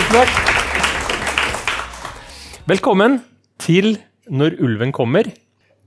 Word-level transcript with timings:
Tusen 0.00 0.14
takk. 0.16 0.30
Velkommen 2.70 3.18
til 3.60 3.98
Når 4.32 4.54
ulven 4.64 4.94
kommer. 4.96 5.28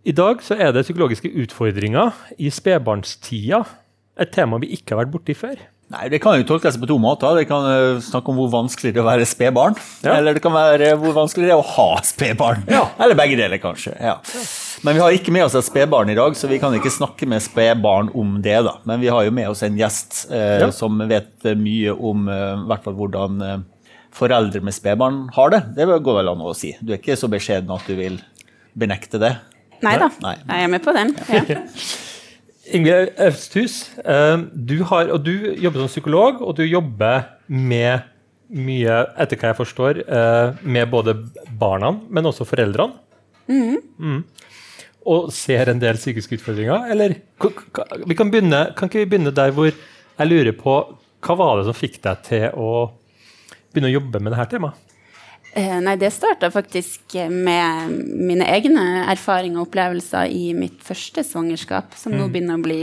I 0.06 0.14
dag 0.14 0.44
så 0.46 0.54
er 0.54 0.70
det 0.76 0.84
psykologiske 0.86 1.32
utfordringer 1.42 2.14
i 2.38 2.52
spedbarnstida. 2.54 3.64
Et 4.22 4.30
tema 4.30 4.60
vi 4.62 4.70
ikke 4.76 4.94
har 4.94 5.02
vært 5.02 5.16
borti 5.16 5.34
før. 5.34 5.58
Nei, 5.96 6.12
Det 6.14 6.20
kan 6.22 6.38
jo 6.38 6.46
tolkes 6.46 6.78
på 6.78 6.92
to 6.92 7.00
måter. 7.02 7.40
Det 7.40 7.48
kan 7.50 7.66
uh, 7.66 8.04
snakke 8.06 8.30
om 8.30 8.38
hvor 8.38 8.54
vanskelig 8.54 8.94
det 8.94 9.02
er 9.02 9.08
å 9.08 9.10
være 9.10 9.26
spedbarn. 9.30 9.82
Ja. 10.06 10.20
Eller 10.20 10.38
det 10.38 10.46
kan 10.46 10.54
være 10.54 10.94
hvor 11.02 11.18
vanskelig 11.18 11.50
det 11.50 11.58
er 11.58 11.64
å 11.64 11.68
ha 11.74 11.90
spedbarn. 12.06 12.68
Ja. 12.70 12.86
Eller 13.02 13.18
begge 13.18 13.42
deler, 13.42 13.58
kanskje. 13.66 13.98
Ja. 13.98 14.20
Men 14.86 14.94
vi 14.94 15.06
har 15.08 15.18
ikke 15.18 15.34
med 15.34 15.48
oss 15.48 15.58
et 15.58 15.66
spedbarn 15.66 16.14
i 16.14 16.20
dag, 16.22 16.38
så 16.38 16.52
vi 16.52 16.62
kan 16.62 16.78
ikke 16.78 16.94
snakke 16.94 17.26
med 17.34 17.42
spedbarn 17.42 18.14
om 18.14 18.38
det. 18.46 18.62
da. 18.70 18.78
Men 18.86 19.02
vi 19.02 19.10
har 19.10 19.26
jo 19.26 19.34
med 19.34 19.50
oss 19.50 19.66
en 19.66 19.78
gjest 19.80 20.28
eh, 20.30 20.70
som 20.76 21.02
vet 21.10 21.50
eh, 21.50 21.58
mye 21.58 21.98
om 21.98 22.28
eh, 22.30 22.66
hvert 22.70 22.86
fall 22.86 23.00
hvordan 23.02 23.46
eh, 23.48 23.62
foreldre 24.14 24.62
med 24.64 24.76
spedbarn 24.76 25.26
har 25.36 25.54
det. 25.54 25.62
Det 25.78 25.88
går 26.06 26.20
vel 26.20 26.32
an 26.34 26.46
å 26.46 26.54
si. 26.58 26.74
Du 26.82 26.94
er 26.94 27.02
ikke 27.02 27.18
så 27.20 27.30
beskjeden 27.32 27.74
at 27.74 27.90
du 27.90 27.98
vil 27.98 28.20
benekte 28.78 29.22
det. 29.22 29.36
Nei 29.84 29.98
da, 30.00 30.10
Nei. 30.24 30.38
jeg 30.40 30.66
er 30.66 30.72
med 30.72 30.84
på 30.86 30.94
den. 30.96 31.14
Ja. 31.28 31.60
Ingrid 32.74 33.18
Østhus, 33.20 33.76
eh, 34.00 34.38
du, 34.54 34.78
har, 34.88 35.10
og 35.12 35.26
du 35.26 35.34
jobber 35.60 35.84
som 35.84 35.92
psykolog, 35.92 36.40
og 36.42 36.56
du 36.56 36.64
jobber 36.64 37.26
med 37.52 38.06
mye, 38.54 39.02
etter 39.20 39.40
hva 39.40 39.52
jeg 39.52 39.60
forstår, 39.60 40.00
eh, 40.06 40.62
med 40.64 40.88
både 40.94 41.18
barna, 41.60 41.92
men 42.08 42.30
også 42.30 42.48
foreldrene. 42.48 42.96
Mm. 43.52 44.22
Og 45.12 45.28
ser 45.36 45.68
en 45.68 45.82
del 45.82 46.00
psykiske 46.00 46.38
utfordringer, 46.38 46.88
eller? 46.94 47.18
Vi 48.08 48.16
kan, 48.16 48.32
begynne, 48.32 48.70
kan 48.78 48.88
ikke 48.88 49.04
vi 49.04 49.10
begynne 49.12 49.36
der 49.36 49.52
hvor 49.52 49.68
jeg 49.74 50.30
lurer 50.30 50.54
på 50.56 50.76
Hva 51.24 51.36
var 51.40 51.58
det 51.58 51.68
som 51.68 51.76
fikk 51.76 52.02
deg 52.04 52.24
til 52.28 52.46
å 52.60 52.70
begynne 53.74 53.92
å 53.92 53.98
jobbe 53.98 54.22
med 54.24 54.34
dette 54.36 54.52
temaet? 54.56 54.90
Eh, 55.56 55.76
Nei, 55.86 55.98
det 56.02 56.10
starta 56.16 56.50
faktisk 56.50 57.14
med 57.30 57.92
mine 58.18 58.46
egne 58.50 59.04
erfaringer 59.12 59.60
og 59.62 59.68
opplevelser 59.68 60.32
i 60.34 60.48
mitt 60.58 60.80
første 60.82 61.22
svangerskap, 61.28 61.94
som 62.00 62.16
nå 62.18 62.26
begynner 62.32 62.58
å 62.58 62.64
bli 62.64 62.80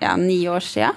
ja, 0.00 0.14
ni 0.16 0.38
år 0.48 0.64
sia. 0.64 0.94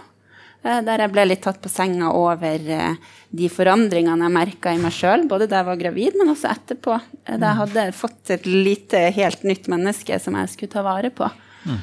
Der 0.61 1.02
jeg 1.02 1.09
ble 1.09 1.23
litt 1.25 1.41
tatt 1.41 1.57
på 1.63 1.71
senga 1.73 2.11
over 2.13 2.61
eh, 2.69 2.93
de 3.33 3.47
forandringene 3.49 4.27
jeg 4.27 4.35
merka 4.35 4.71
i 4.75 4.77
meg 4.79 4.93
sjøl, 4.93 5.23
både 5.27 5.47
da 5.49 5.63
jeg 5.63 5.67
var 5.71 5.79
gravid, 5.79 6.19
men 6.19 6.29
også 6.35 6.52
etterpå. 6.52 6.99
eh, 7.25 7.37
Da 7.41 7.49
jeg 7.49 7.59
hadde 7.63 7.85
fått 7.97 8.29
et 8.37 8.45
lite, 8.45 9.02
helt 9.17 9.41
nytt 9.43 9.67
menneske 9.73 10.19
som 10.21 10.37
jeg 10.37 10.52
skulle 10.53 10.71
ta 10.75 10.83
vare 10.85 11.09
på. 11.09 11.27
Mm. 11.61 11.77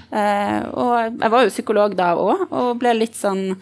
og 0.74 1.20
jeg 1.22 1.30
var 1.30 1.44
jo 1.44 1.50
psykolog 1.52 1.92
da 1.94 2.08
òg, 2.18 2.48
og 2.50 2.80
ble 2.80 2.96
litt 2.96 3.14
sånn 3.14 3.52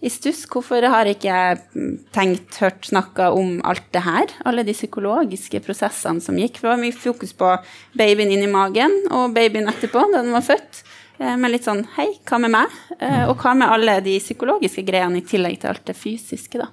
i 0.00 0.10
stuss. 0.12 0.44
Hvorfor 0.50 0.84
har 0.92 1.08
ikke 1.10 1.26
jeg 1.30 1.58
mm, 1.74 1.94
tenkt, 2.14 2.58
hørt, 2.62 2.84
snakka 2.86 3.30
om 3.34 3.58
alt 3.66 3.86
det 3.94 4.04
her? 4.06 4.30
Alle 4.46 4.62
de 4.66 4.74
psykologiske 4.76 5.60
prosessene 5.64 6.22
som 6.22 6.38
gikk. 6.38 6.60
Det 6.60 6.68
var 6.68 6.78
mye 6.80 6.94
fokus 6.94 7.34
på 7.38 7.50
babyen 7.98 8.30
inni 8.34 8.46
magen 8.50 8.94
og 9.10 9.34
babyen 9.36 9.70
etterpå, 9.72 10.04
da 10.12 10.22
den 10.22 10.34
var 10.36 10.46
født. 10.46 10.82
Eh, 11.18 11.34
Men 11.36 11.50
litt 11.50 11.66
sånn 11.66 11.84
hei, 11.96 12.12
hva 12.28 12.38
med 12.44 12.54
meg? 12.54 12.78
Eh, 13.00 13.24
Og 13.28 13.36
hva 13.42 13.56
med 13.58 13.68
alle 13.74 13.98
de 14.06 14.18
psykologiske 14.22 14.86
greiene 14.86 15.18
i 15.18 15.26
tillegg 15.26 15.58
til 15.60 15.72
alt 15.72 15.84
det 15.90 15.96
fysiske, 15.98 16.62
da? 16.62 16.70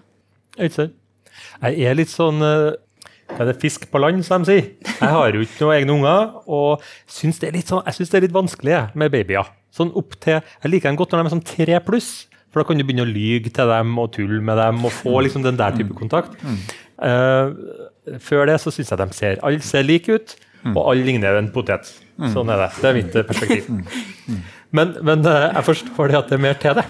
Øystein? 0.62 0.94
Jeg 1.66 1.90
er 1.90 1.98
litt 1.98 2.14
sånn 2.14 2.38
eh, 2.46 2.76
hva 3.34 3.42
er 3.42 3.50
det 3.50 3.58
fisk 3.64 3.88
på 3.90 4.00
land, 4.00 4.22
som 4.24 4.46
de 4.46 4.52
sier. 4.54 4.68
Jeg 5.02 5.10
har 5.10 5.34
jo 5.34 5.42
ikke 5.42 5.66
noen 5.66 5.76
egne 5.80 5.96
unger, 5.98 6.28
og 6.46 6.84
syns 7.10 7.42
det 7.42 7.50
er 7.50 7.58
litt 7.58 7.72
sånn, 7.74 7.82
jeg 7.90 7.98
syns 7.98 8.12
det 8.14 8.20
er 8.20 8.26
litt 8.28 8.36
vanskelig 8.38 8.82
med 8.94 9.12
babyer. 9.12 9.50
Sånn 9.74 9.90
opp 9.98 10.14
til, 10.22 10.38
Jeg 10.64 10.72
liker 10.72 10.92
dem 10.92 11.00
godt 11.02 11.12
når 11.12 11.24
de 11.24 11.26
er 11.26 11.34
sånn 11.34 11.48
tre 11.50 11.80
pluss, 11.84 12.12
for 12.56 12.64
da 12.64 12.70
kan 12.70 12.80
du 12.80 12.86
begynne 12.88 13.04
å 13.04 13.12
lyge 13.12 13.52
til 13.52 13.68
dem 13.68 13.90
og 14.00 14.14
tulle 14.16 14.40
med 14.40 14.56
dem 14.56 14.78
og 14.88 14.94
få 14.96 15.20
liksom 15.26 15.44
den 15.44 15.60
der 15.60 15.76
type 15.76 15.92
kontakt. 16.00 16.40
Uh, 16.96 17.52
før 18.24 18.48
det 18.48 18.56
så 18.64 18.72
syns 18.72 18.94
jeg 18.94 19.02
de 19.02 19.08
ser 19.18 19.42
alle 19.44 19.60
ser 19.66 19.84
like 19.84 20.08
ut, 20.08 20.38
og 20.72 20.82
alle 20.86 21.04
ligner 21.04 21.36
en 21.36 21.52
potet. 21.52 21.92
Sånn 22.32 22.48
er 22.54 22.64
det. 22.64 22.70
Det 22.80 22.88
er 22.88 22.96
mitt 22.96 23.18
eh, 23.20 23.26
perspektiv. 23.28 23.66
Men, 24.76 24.96
men 25.06 25.28
eh, 25.28 25.50
jeg 25.52 25.68
forstår 25.68 26.12
det 26.12 26.18
at 26.22 26.32
det 26.32 26.38
er 26.38 26.44
mer 26.46 26.56
til 26.60 26.78
det. 26.80 26.86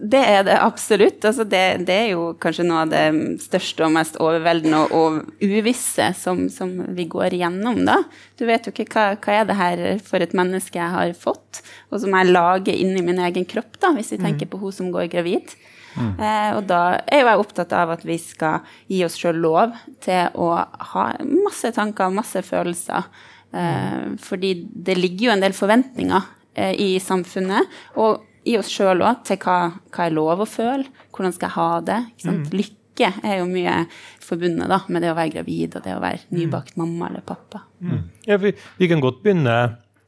Det 0.00 0.20
er 0.20 0.44
det 0.46 0.56
absolutt. 0.58 1.24
Altså 1.24 1.44
det, 1.48 1.62
det 1.88 1.94
er 1.94 2.08
jo 2.12 2.30
kanskje 2.40 2.66
noe 2.66 2.84
av 2.84 2.92
det 2.92 3.04
største 3.44 3.86
og 3.86 3.94
mest 3.96 4.18
overveldende 4.22 4.80
og, 4.86 4.94
og 4.94 5.44
uvisse 5.44 6.10
som, 6.18 6.46
som 6.52 6.72
vi 6.96 7.06
går 7.10 7.36
igjennom, 7.36 7.82
da. 7.86 8.00
Du 8.38 8.46
vet 8.48 8.66
jo 8.66 8.74
ikke 8.74 8.88
hva, 8.92 9.06
hva 9.18 9.38
er 9.40 9.48
det 9.48 9.58
her 9.58 9.84
for 10.04 10.24
et 10.24 10.34
menneske 10.36 10.80
jeg 10.80 10.94
har 10.96 11.14
fått, 11.18 11.62
og 11.90 12.02
som 12.02 12.16
jeg 12.18 12.32
lager 12.32 12.74
inni 12.74 13.04
min 13.06 13.22
egen 13.26 13.46
kropp, 13.48 13.78
da, 13.82 13.92
hvis 13.96 14.14
vi 14.16 14.22
tenker 14.22 14.50
på 14.50 14.60
hun 14.62 14.74
som 14.74 14.90
går 14.94 15.10
gravid. 15.12 15.54
Eh, 15.94 16.50
og 16.56 16.64
da 16.66 16.80
er 17.06 17.22
jo 17.22 17.28
jeg 17.30 17.42
opptatt 17.44 17.72
av 17.76 17.92
at 17.94 18.04
vi 18.06 18.16
skal 18.18 18.64
gi 18.90 19.04
oss 19.06 19.18
sjøl 19.20 19.38
lov 19.44 19.74
til 20.04 20.34
å 20.34 20.50
ha 20.90 21.04
masse 21.28 21.70
tanker, 21.76 22.14
masse 22.14 22.42
følelser. 22.46 23.06
Eh, 23.54 24.14
fordi 24.22 24.54
det 24.74 24.98
ligger 24.98 25.28
jo 25.28 25.34
en 25.36 25.44
del 25.44 25.54
forventninger 25.56 26.30
eh, 26.58 26.74
i 26.74 26.90
samfunnet. 27.02 27.70
og 27.94 28.30
i 28.44 28.56
oss 28.58 28.70
sjøl 28.72 29.02
òg, 29.04 29.22
til 29.26 29.38
hva, 29.42 29.58
hva 29.94 30.06
er 30.06 30.14
lov 30.14 30.42
å 30.44 30.48
føle, 30.48 30.88
hvordan 31.14 31.34
skal 31.36 31.48
jeg 31.48 31.56
ha 31.56 31.68
det. 31.88 32.00
Sant? 32.24 32.52
Lykke 32.54 33.10
er 33.24 33.38
jo 33.40 33.46
mye 33.50 33.76
forbundet 34.22 34.70
da, 34.70 34.82
med 34.92 35.02
det 35.04 35.12
å 35.12 35.16
være 35.16 35.32
gravid 35.38 35.78
og 35.78 35.86
det 35.86 35.94
å 35.96 36.02
være 36.02 36.20
nybakt 36.34 36.76
mamma 36.80 37.08
eller 37.10 37.24
pappa. 37.26 37.64
Ja, 38.28 38.38
vi, 38.42 38.52
vi 38.78 38.90
kan 38.90 39.02
godt 39.02 39.22
begynne 39.24 39.56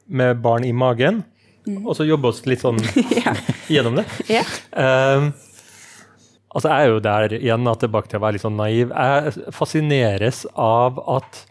med 0.06 0.42
barn 0.44 0.66
i 0.68 0.74
magen, 0.76 1.24
og 1.82 1.96
så 1.98 2.06
jobbe 2.06 2.30
oss 2.30 2.44
litt 2.46 2.62
sånn 2.62 2.78
Ja. 3.24 3.34
gjennom 3.72 3.98
det. 3.98 4.06
Ja. 4.36 4.44
Um, 4.76 5.32
altså, 6.52 6.68
jeg 6.70 6.76
er 6.76 6.92
jo 6.92 7.00
der 7.02 7.34
igjen, 7.40 7.66
at 7.72 7.82
tilbake 7.82 8.12
til 8.12 8.20
å 8.20 8.26
være 8.26 8.36
litt 8.36 8.44
sånn 8.44 8.60
naiv. 8.60 8.92
Jeg 8.94 9.50
fascineres 9.56 10.44
av 10.52 11.00
at 11.16 11.42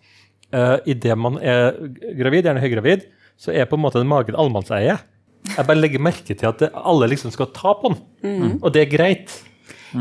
uh, 0.56 0.78
idet 0.88 1.18
man 1.19 1.41
er 1.41 1.75
gravid, 2.16 2.47
gjerne 2.47 2.63
høygravid, 2.63 3.09
så 3.35 3.51
er 3.51 3.68
på 3.68 3.75
en 3.75 3.84
måte 3.84 4.00
den 4.00 4.07
magen 4.07 4.38
allemannseie. 4.40 4.95
Jeg 5.53 5.67
bare 5.67 5.79
legger 5.79 6.01
merke 6.03 6.33
til 6.35 6.47
at 6.50 6.61
det, 6.63 6.72
alle 6.75 7.09
liksom 7.11 7.33
skal 7.35 7.51
ta 7.56 7.75
på 7.79 7.94
den, 7.94 8.59
og 8.61 8.72
det 8.73 8.85
er 8.85 8.91
greit. 8.91 9.35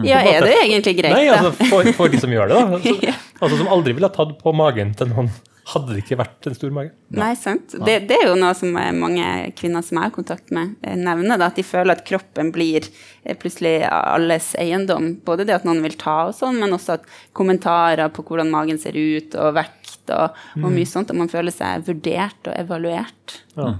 ja, 0.02 0.18
er 0.26 0.42
det 0.42 0.54
egentlig 0.64 0.96
greit, 0.98 1.14
Nei, 1.14 1.26
altså 1.30 1.52
for, 1.70 1.86
for 1.94 2.10
de 2.10 2.18
som 2.22 2.32
gjør 2.32 2.50
det, 2.50 2.60
da. 2.60 2.78
Altså, 2.78 3.42
altså 3.44 3.58
Som 3.60 3.68
aldri 3.74 3.92
ville 3.94 4.08
ha 4.08 4.14
tatt 4.14 4.38
på 4.40 4.52
magen 4.56 4.94
til 4.98 5.10
noen. 5.12 5.28
Hadde 5.64 5.94
det 5.94 6.02
ikke 6.02 6.18
vært 6.20 6.44
en 6.48 6.56
stor 6.56 6.72
mage. 6.76 6.90
Nei, 7.16 7.30
sant. 7.40 7.72
Det, 7.86 7.94
det 8.10 8.18
er 8.20 8.26
jo 8.28 8.34
noe 8.36 8.50
som 8.56 8.74
eh, 8.76 8.90
mange 8.92 9.24
kvinner 9.56 9.80
som 9.84 9.96
jeg 9.96 10.10
har 10.10 10.12
kontakt 10.12 10.52
med, 10.52 10.74
eh, 10.84 10.96
nevner. 11.00 11.38
Da, 11.40 11.48
at 11.48 11.56
de 11.56 11.64
føler 11.64 11.96
at 11.96 12.02
kroppen 12.04 12.50
blir 12.52 12.84
eh, 12.84 13.32
plutselig 13.40 13.78
alles 13.88 14.50
eiendom. 14.60 15.14
Både 15.24 15.46
det 15.48 15.56
at 15.56 15.64
noen 15.64 15.80
vil 15.84 15.96
ta 16.00 16.18
og 16.28 16.36
sånn, 16.36 16.60
men 16.60 16.76
også 16.76 16.98
at 16.98 17.08
kommentarer 17.32 18.12
på 18.12 18.26
hvordan 18.28 18.52
magen 18.52 18.80
ser 18.82 18.98
ut, 18.98 19.32
og 19.40 19.56
vekt 19.56 20.12
og, 20.12 20.36
og 20.60 20.68
mye 20.68 20.90
sånt. 20.90 21.14
Og 21.14 21.22
man 21.22 21.32
føler 21.32 21.54
seg 21.54 21.88
vurdert 21.88 22.52
og 22.52 22.60
evaluert. 22.60 23.40
Ja. 23.56 23.72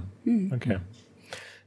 ok. 0.57 0.71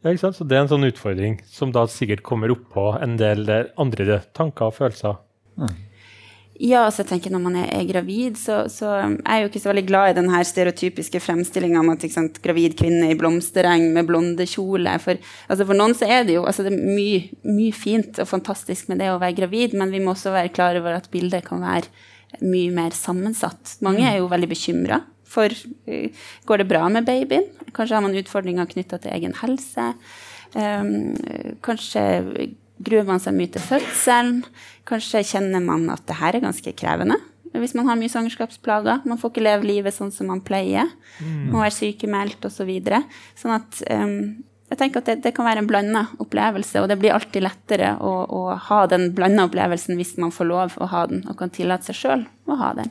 Ja, 0.05 0.13
ikke 0.13 0.29
sant? 0.29 0.39
Så 0.39 0.47
det 0.47 0.55
er 0.55 0.65
en 0.65 0.71
sånn 0.71 0.87
utfordring 0.87 1.41
som 1.51 1.75
da 1.75 1.83
sikkert 1.91 2.23
kommer 2.27 2.53
oppå 2.55 2.93
en 3.03 3.19
del 3.19 3.49
andre 3.81 4.23
tanker 4.37 4.71
og 4.71 4.77
følelser. 4.79 5.19
Ja, 6.59 6.89
så 6.91 7.05
jeg 7.05 7.09
tenker 7.13 7.31
når 7.31 7.43
man 7.43 7.57
er, 7.61 7.69
er 7.71 7.87
gravid, 7.87 8.39
så, 8.39 8.65
så 8.71 8.91
er 8.99 9.13
jeg 9.15 9.45
jo 9.45 9.51
ikke 9.53 9.61
så 9.63 9.71
veldig 9.71 9.85
glad 9.87 10.11
i 10.11 10.17
den 10.17 10.31
her 10.33 10.47
stereotypiske 10.47 11.21
fremstillinga 11.23 11.79
om 11.79 11.93
at 11.93 12.03
ikke 12.03 12.17
sant, 12.17 12.41
gravid 12.43 12.75
kvinne 12.79 13.13
i 13.13 13.19
blomstereng 13.19 13.87
med 13.95 14.09
blonde 14.09 14.47
kjole. 14.51 14.97
For, 15.03 15.23
altså 15.47 15.67
for 15.69 15.79
noen 15.79 15.95
så 15.99 16.09
er 16.11 16.27
det 16.27 16.35
jo 16.35 16.43
altså 16.51 16.67
det 16.67 16.73
er 16.75 16.81
mye, 16.83 17.21
mye 17.47 17.75
fint 17.75 18.19
og 18.19 18.31
fantastisk 18.31 18.91
med 18.91 18.99
det 19.03 19.13
å 19.13 19.21
være 19.23 19.39
gravid, 19.39 19.77
men 19.79 19.95
vi 19.95 20.03
må 20.03 20.17
også 20.17 20.35
være 20.35 20.55
klar 20.55 20.79
over 20.81 20.99
at 20.99 21.07
bildet 21.15 21.47
kan 21.47 21.63
være 21.63 22.43
mye 22.43 22.75
mer 22.75 22.95
sammensatt. 22.95 23.79
Mange 23.87 24.03
er 24.07 24.19
jo 24.19 24.31
veldig 24.31 24.51
bekymra 24.51 25.03
for 25.29 25.53
eh, 25.53 26.15
går 26.49 26.63
det 26.63 26.69
bra 26.71 26.87
med 26.93 27.09
babyen. 27.09 27.47
Kanskje 27.77 27.99
har 27.99 28.05
man 28.05 28.17
utfordringer 28.19 28.71
knytta 28.71 29.01
til 29.03 29.15
egen 29.17 29.37
helse. 29.43 29.93
Um, 30.55 31.13
kanskje 31.65 32.03
gruer 32.79 33.05
man 33.09 33.21
seg 33.23 33.37
mye 33.37 33.53
til 33.53 33.65
fødselen. 33.65 34.43
Kanskje 34.89 35.27
kjenner 35.35 35.63
man 35.65 35.89
at 35.93 36.07
det 36.09 36.19
her 36.21 36.39
er 36.39 36.47
ganske 36.47 36.73
krevende. 36.79 37.19
Hvis 37.59 37.75
man 37.77 37.89
har 37.89 37.99
mye 37.99 38.13
svangerskapsplager. 38.13 39.03
Man 39.09 39.19
får 39.21 39.33
ikke 39.33 39.45
leve 39.45 39.69
livet 39.69 39.97
sånn 39.97 40.13
som 40.15 40.29
man 40.31 40.45
pleier. 40.45 40.91
Må 41.49 41.63
være 41.63 41.75
sykemeldt 41.75 42.45
osv. 42.49 42.71
Så 42.79 43.03
sånn 43.43 43.57
at 43.57 43.81
um, 43.93 44.19
jeg 44.69 44.79
tenker 44.81 45.01
at 45.01 45.07
det, 45.09 45.15
det 45.25 45.31
kan 45.37 45.47
være 45.49 45.63
en 45.63 45.69
blanda 45.71 46.03
opplevelse, 46.21 46.81
og 46.83 46.89
det 46.91 46.99
blir 47.01 47.15
alltid 47.17 47.43
lettere 47.45 47.95
å, 48.05 48.11
å 48.29 48.41
ha 48.69 48.81
den 48.91 49.11
blanda 49.17 49.47
opplevelsen 49.49 49.97
hvis 49.97 50.17
man 50.21 50.33
får 50.35 50.49
lov 50.51 50.75
å 50.83 50.89
ha 50.93 51.07
den, 51.09 51.23
og 51.31 51.39
kan 51.41 51.51
tillate 51.55 51.89
seg 51.89 51.97
sjøl 52.03 52.27
å 52.53 52.59
ha 52.61 52.75
den. 52.77 52.91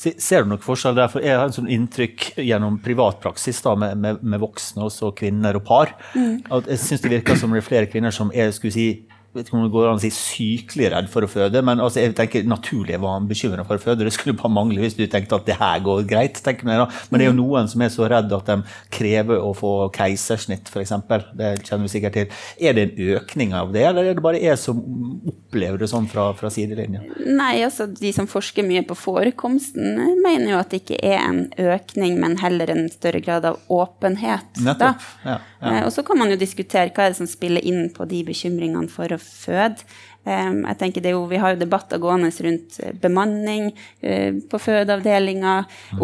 Se- 0.00 0.14
Ser 0.18 0.42
du 0.46 0.52
noen 0.54 0.62
forskjell 0.64 0.96
der? 0.96 1.10
For 1.12 1.20
jeg 1.24 1.36
har 1.36 1.44
en 1.50 1.54
sånn 1.56 1.68
inntrykk 1.74 2.30
gjennom 2.40 2.78
privatpraksis 2.84 3.60
da, 3.66 3.74
med, 3.76 4.00
med, 4.00 4.22
med 4.24 4.40
voksne, 4.40 4.86
også 4.88 5.12
kvinner 5.18 5.60
og 5.60 5.66
par. 5.68 5.92
At 6.16 6.70
jeg 6.72 6.80
syns 6.86 7.04
det 7.04 7.12
virker 7.18 7.36
som 7.36 7.52
det 7.52 7.60
er 7.62 7.68
flere 7.68 7.90
kvinner 7.92 8.14
som 8.14 8.32
er 8.32 8.50
skulle 8.56 8.72
si, 8.74 8.88
vet 9.36 9.48
ikke 9.48 9.58
om 9.58 9.64
det 9.66 9.72
går 9.74 9.88
an 9.90 9.98
å 9.98 10.02
si 10.02 10.10
sykelig 10.14 10.88
redd 10.94 11.08
for 11.12 11.24
å 11.26 11.28
føde, 11.30 11.60
men 11.64 11.82
altså, 11.84 12.00
jeg 12.00 12.14
tenker 12.16 12.46
naturlig 12.48 12.96
var 13.02 13.18
han 13.18 13.26
bekymra 13.28 13.64
for 13.68 13.76
å 13.76 13.82
føde. 13.82 14.06
Det 14.06 14.14
skulle 14.16 14.36
bare 14.38 14.52
mangle 14.54 14.80
hvis 14.82 14.96
du 14.96 15.02
tenkte 15.10 15.36
at 15.36 15.46
det 15.48 15.58
her 15.60 15.82
går 15.84 16.04
greit. 16.08 16.40
tenker 16.44 16.68
jeg 16.68 16.80
da. 16.80 16.86
Men 17.10 17.20
det 17.20 17.26
er 17.26 17.30
jo 17.32 17.36
noen 17.42 17.68
som 17.70 17.84
er 17.84 17.92
så 17.92 18.08
redd 18.10 18.32
at 18.32 18.48
de 18.48 18.56
krever 18.94 19.42
å 19.44 19.52
få 19.56 19.72
keisersnitt, 19.94 20.70
f.eks. 20.72 20.94
Det 21.38 21.50
kjenner 21.66 21.84
vi 21.84 21.92
sikkert 21.92 22.16
til. 22.16 22.38
Er 22.58 22.78
det 22.78 22.86
en 22.88 23.12
økning 23.18 23.52
av 23.58 23.74
det, 23.76 23.84
eller 23.90 24.08
er 24.10 24.18
det 24.18 24.24
bare 24.24 24.40
jeg 24.42 24.58
som 24.62 24.80
opplever 25.28 25.78
det 25.82 25.90
sånn 25.92 26.08
fra, 26.10 26.30
fra 26.38 26.50
sidelinja? 26.52 27.04
Nei, 27.28 27.52
altså 27.66 27.88
de 27.92 28.12
som 28.16 28.28
forsker 28.30 28.66
mye 28.66 28.84
på 28.88 28.96
forekomsten, 28.98 30.00
mener 30.24 30.54
jo 30.54 30.62
at 30.62 30.72
det 30.72 30.82
ikke 30.82 31.00
er 31.04 31.20
en 31.26 31.44
økning, 31.76 32.16
men 32.22 32.38
heller 32.40 32.72
en 32.72 32.88
større 32.92 33.20
grad 33.24 33.46
av 33.48 33.60
åpenhet. 33.72 34.48
Nettopp. 34.64 35.04
Ja, 35.24 35.38
ja. 35.60 35.72
Eh, 35.78 35.84
Og 35.86 35.92
så 35.92 36.04
kan 36.06 36.18
man 36.20 36.30
jo 36.32 36.38
diskutere 36.40 36.92
hva 36.94 37.06
er 37.08 37.12
det 37.14 37.20
som 37.20 37.28
spiller 37.30 37.64
inn 37.66 37.88
på 37.94 38.06
de 38.08 38.22
bekymringene 38.26 38.90
for 38.92 39.10
å 39.14 39.17
føde. 39.22 39.86
Um, 40.28 40.58
jeg 40.66 40.76
tenker 40.76 41.00
det 41.00 41.08
er 41.08 41.14
jo, 41.14 41.22
Vi 41.30 41.38
har 41.40 41.54
jo 41.54 41.60
debatter 41.62 42.00
gående 42.02 42.28
rundt 42.44 42.74
eh, 42.84 42.92
bemanning 43.00 43.70
eh, 44.02 44.34
på 44.50 44.58
fødeavdelinga, 44.60 45.54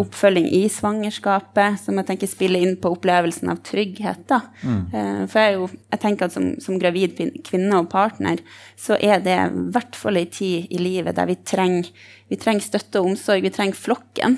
oppfølging 0.01 0.47
i 0.55 0.63
svangerskapet, 0.71 1.77
som 1.83 1.99
jeg 1.99 2.07
tenker 2.07 2.31
spiller 2.31 2.63
inn 2.63 2.79
på 2.81 2.89
opplevelsen 2.95 3.51
av 3.53 3.61
trygghet. 3.67 4.23
da. 4.31 4.39
Mm. 4.63 5.27
for 5.29 5.39
jeg, 5.41 5.59
jo, 5.59 5.67
jeg 5.93 6.01
tenker 6.01 6.25
at 6.25 6.33
som, 6.33 6.47
som 6.63 6.79
gravid 6.81 7.19
kvinne 7.45 7.83
og 7.83 7.91
partner, 7.91 8.41
så 8.79 8.97
er 8.97 9.21
det 9.21 9.35
i 9.35 9.65
hvert 9.75 9.99
fall 9.99 10.17
ei 10.17 10.25
tid 10.31 10.73
i 10.73 10.81
livet 10.81 11.19
der 11.19 11.29
vi 11.29 11.37
trenger 11.45 11.91
vi 12.27 12.37
trenger 12.41 12.65
støtte 12.65 13.01
og 13.01 13.11
omsorg, 13.11 13.43
vi 13.45 13.51
trenger 13.53 13.77
flokken. 13.77 14.37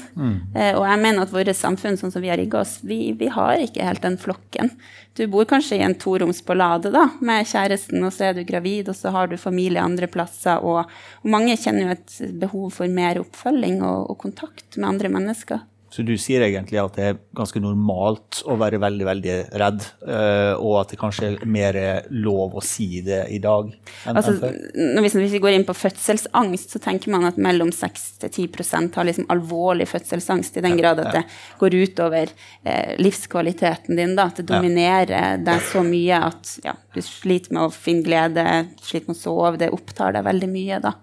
Eh, 0.55 0.73
og 0.75 0.83
jeg 0.83 0.99
mener 0.99 1.23
at 1.23 1.31
våre 1.31 1.53
samfunn 1.55 1.95
sånn 1.99 2.11
som 2.11 2.23
vi 2.23 2.31
har 2.31 2.39
rigga 2.39 2.59
oss, 2.65 2.79
vi, 2.83 3.13
vi 3.15 3.29
har 3.31 3.63
ikke 3.63 3.85
helt 3.87 4.03
den 4.03 4.17
flokken. 4.19 4.73
Du 5.15 5.23
bor 5.31 5.47
kanskje 5.47 5.79
i 5.79 5.85
en 5.85 5.95
toroms 5.95 6.41
på 6.43 6.57
Lade 6.57 6.91
da, 6.91 7.05
med 7.23 7.47
kjæresten, 7.47 8.03
og 8.03 8.11
så 8.13 8.27
er 8.27 8.35
du 8.35 8.43
gravid, 8.47 8.91
og 8.91 8.99
så 8.99 9.13
har 9.15 9.31
du 9.31 9.37
familie 9.39 9.83
andre 9.83 10.09
plasser. 10.11 10.59
Og, 10.59 10.91
og 11.23 11.31
mange 11.31 11.55
kjenner 11.55 11.87
jo 11.87 11.95
et 11.95 12.19
behov 12.43 12.67
for 12.75 12.91
mer 12.91 13.21
oppfølging 13.23 13.79
og, 13.79 14.11
og 14.11 14.19
kontakt 14.27 14.75
med 14.75 14.91
andre 14.91 15.13
mennesker. 15.15 15.63
Så 15.93 16.03
du 16.03 16.13
sier 16.19 16.43
egentlig 16.43 16.79
at 16.81 16.97
det 16.97 17.03
er 17.07 17.19
ganske 17.37 17.61
normalt 17.63 18.41
å 18.49 18.57
være 18.59 18.79
veldig, 18.83 19.05
veldig 19.07 19.35
redd, 19.61 19.85
eh, 20.03 20.53
og 20.59 20.81
at 20.81 20.91
det 20.91 20.99
kanskje 20.99 21.29
er 21.29 21.45
mer 21.47 21.79
lov 22.11 22.57
å 22.59 22.63
si 22.65 22.99
det 23.05 23.21
i 23.31 23.39
dag 23.43 23.69
enn, 23.71 24.17
Altså, 24.17 24.33
enn 24.35 24.41
før? 24.41 25.05
hvis 25.05 25.15
vi 25.37 25.41
går 25.45 25.55
inn 25.55 25.65
på 25.67 25.77
fødselsangst, 25.77 26.75
så 26.75 26.81
tenker 26.83 27.13
man 27.15 27.29
at 27.29 27.39
mellom 27.39 27.71
6-10% 27.71 28.99
har 28.99 29.07
liksom 29.07 29.29
alvorlig 29.31 29.87
fødselsangst, 29.87 30.59
i 30.59 30.65
den 30.67 30.77
grad 30.79 30.99
at 31.05 31.13
det 31.15 31.23
går 31.61 31.79
utover 31.79 32.35
eh, 32.63 32.93
livskvaliteten 32.99 33.95
din. 33.95 34.17
Da, 34.17 34.27
at 34.27 34.41
det 34.41 34.49
dominerer 34.51 35.39
deg 35.39 35.63
så 35.71 35.85
mye 35.87 36.19
at 36.27 36.57
ja, 36.65 36.75
du 36.95 37.01
sliter 37.05 37.55
med 37.55 37.67
å 37.67 37.73
finne 37.73 38.03
glede, 38.03 38.45
sliter 38.83 39.13
med 39.13 39.15
å 39.15 39.23
sove, 39.23 39.55
det 39.61 39.71
opptar 39.71 40.17
deg 40.17 40.27
veldig 40.27 40.51
mye. 40.51 40.83
Da. 40.83 40.97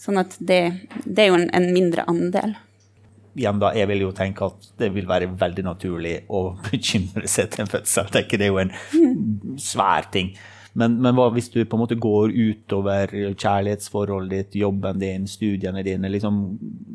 Sånn 0.00 0.18
at 0.20 0.34
det, 0.38 0.62
det 1.04 1.26
er 1.26 1.30
jo 1.30 1.38
en, 1.38 1.50
en 1.54 1.70
mindre 1.72 2.04
andel. 2.10 2.56
Igjen 3.36 3.60
da, 3.60 3.72
jeg 3.76 3.88
vil 3.90 4.06
jo 4.06 4.12
tenke 4.16 4.48
at 4.48 4.68
det 4.80 4.90
vil 4.94 5.08
være 5.08 5.30
veldig 5.38 5.64
naturlig 5.66 6.16
å 6.32 6.42
bekymre 6.70 7.28
seg 7.30 7.52
til 7.52 7.66
en 7.66 7.72
fødsel. 7.72 8.10
Det 8.12 8.40
er 8.40 8.50
jo 8.50 8.62
en 8.62 8.72
svær 9.60 10.08
ting. 10.12 10.34
Men, 10.76 10.98
men 11.02 11.16
hva 11.16 11.30
hvis 11.32 11.48
du 11.52 11.62
på 11.64 11.78
en 11.78 11.82
måte 11.82 11.96
går 12.00 12.34
utover 12.34 13.12
kjærlighetsforholdet 13.32 14.32
ditt, 14.36 14.58
jobben 14.60 15.00
din, 15.00 15.26
studiene 15.30 15.84
dine? 15.86 16.10
Liksom, 16.12 16.40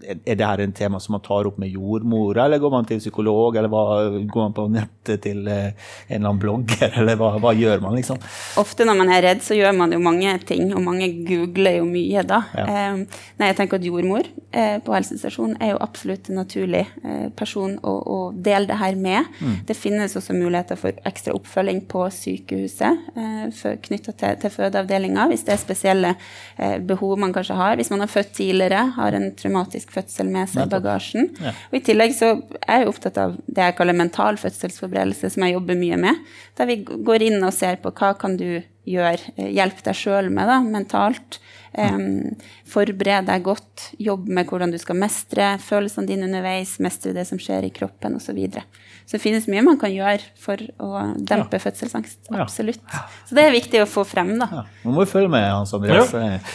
er, 0.05 0.19
er 0.21 0.37
det 0.37 0.47
her 0.47 0.63
en 0.63 0.75
tema 0.77 0.99
som 1.01 1.15
man 1.17 1.23
tar 1.25 1.49
opp 1.49 1.57
med 1.61 1.73
jordmor, 1.73 2.37
eller 2.43 2.61
går 2.61 2.73
man 2.73 2.89
til 2.89 3.01
psykolog, 3.01 3.57
eller 3.57 3.71
hva, 3.71 3.83
går 4.21 4.47
man 4.47 4.55
på 4.57 4.67
nettet 4.75 5.23
til 5.25 5.49
eh, 5.49 5.71
en 6.07 6.19
eller 6.19 6.29
annen 6.29 6.41
blogger, 6.43 6.93
eller 7.01 7.17
hva, 7.19 7.33
hva 7.41 7.55
gjør 7.57 7.81
man, 7.83 7.97
liksom? 7.97 8.21
Ofte 8.61 8.87
når 8.87 8.99
man 9.01 9.13
er 9.15 9.25
redd, 9.25 9.41
så 9.45 9.57
gjør 9.57 9.73
man 9.77 9.95
jo 9.95 10.01
mange 10.03 10.35
ting, 10.47 10.69
og 10.75 10.85
mange 10.85 11.09
googler 11.27 11.79
jo 11.79 11.87
mye 11.89 12.25
da. 12.27 12.43
Ja. 12.57 12.67
Eh, 12.67 13.25
nei, 13.41 13.51
jeg 13.51 13.59
tenker 13.59 13.81
at 13.81 13.87
jordmor 13.87 14.29
eh, 14.51 14.77
på 14.85 14.95
helsestasjonen 14.95 15.57
er 15.61 15.73
jo 15.73 15.81
absolutt 15.81 16.29
en 16.29 16.41
naturlig 16.43 16.85
eh, 16.85 17.27
person 17.37 17.77
å, 17.81 17.95
å 17.97 18.19
dele 18.35 18.69
det 18.69 18.77
her 18.81 18.97
med. 18.99 19.41
Det 19.67 19.77
finnes 19.77 20.15
også 20.17 20.35
muligheter 20.37 20.77
for 20.79 20.95
ekstra 21.07 21.33
oppfølging 21.37 21.83
på 21.89 22.05
sykehuset 22.13 23.11
eh, 23.15 23.47
knytta 23.85 24.13
til, 24.17 24.39
til 24.41 24.53
fødeavdelinga, 24.53 25.27
hvis 25.31 25.45
det 25.47 25.55
er 25.55 25.61
spesielle 25.61 26.13
eh, 26.57 26.77
behov 26.87 27.17
man 27.21 27.33
kanskje 27.35 27.57
har. 27.59 27.77
Hvis 27.79 27.91
man 27.93 28.03
har 28.03 28.11
født 28.11 28.33
tidligere, 28.37 28.83
har 28.97 29.17
en 29.17 29.29
traumatisk 29.37 29.93
fødsel 29.95 30.31
med 30.31 30.51
seg 30.51 30.67
i 30.67 30.73
bagasjen. 30.73 31.31
Ja. 31.41 31.55
Og 31.71 31.79
I 31.79 31.83
tillegg 31.91 32.17
så 32.17 32.33
er 32.65 32.83
jeg 32.83 32.91
opptatt 32.91 33.21
av 33.21 33.37
det 33.47 33.69
jeg 33.69 33.77
kaller 33.79 33.97
mental 33.97 34.39
fødselsforberedelse, 34.41 35.31
som 35.33 35.47
jeg 35.47 35.57
jobber 35.57 35.79
mye 35.79 36.01
med. 36.09 36.21
Der 36.59 36.69
vi 36.69 36.81
går 36.83 37.29
inn 37.29 37.39
og 37.41 37.55
ser 37.55 37.81
på 37.81 37.93
hva 37.95 38.13
kan 38.19 38.37
du 38.39 38.61
gjøre, 38.87 39.33
eh, 39.37 39.51
hjelp 39.55 39.83
deg 39.85 39.97
sjøl 39.97 40.31
med 40.33 40.49
da, 40.49 40.61
mentalt. 40.65 41.41
Um, 41.71 42.35
forbered 42.67 43.29
deg 43.29 43.45
godt, 43.45 43.85
jobb 43.95 44.25
med 44.27 44.49
hvordan 44.49 44.73
du 44.73 44.77
skal 44.81 44.97
mestre 44.99 45.53
følelsene 45.63 46.09
dine 46.09 46.27
underveis, 46.27 46.73
mestre 46.83 47.13
det 47.15 47.23
som 47.29 47.39
skjer 47.39 47.69
i 47.69 47.71
kroppen 47.71 48.17
osv. 48.17 48.25
Så, 48.27 48.35
videre. 48.35 48.65
Så 49.11 49.17
det 49.17 49.23
finnes 49.25 49.43
mye 49.51 49.59
man 49.65 49.75
kan 49.81 49.91
gjøre 49.91 50.23
for 50.39 50.55
å 50.79 51.01
dempe 51.19 51.59
fødselsangst. 51.59 52.29
Absolutt. 52.31 52.79
Så 53.27 53.35
det 53.35 53.43
er 53.43 53.51
viktig 53.51 53.81
å 53.83 53.87
få 53.91 54.05
frem, 54.07 54.29
da. 54.39 54.47
Ja, 54.47 54.61
nå 54.85 54.93
må 54.95 55.03
vi 55.03 55.09
følge 55.11 55.27
med, 55.33 55.43
Hans 55.51 55.73
Andreas. 55.75 56.13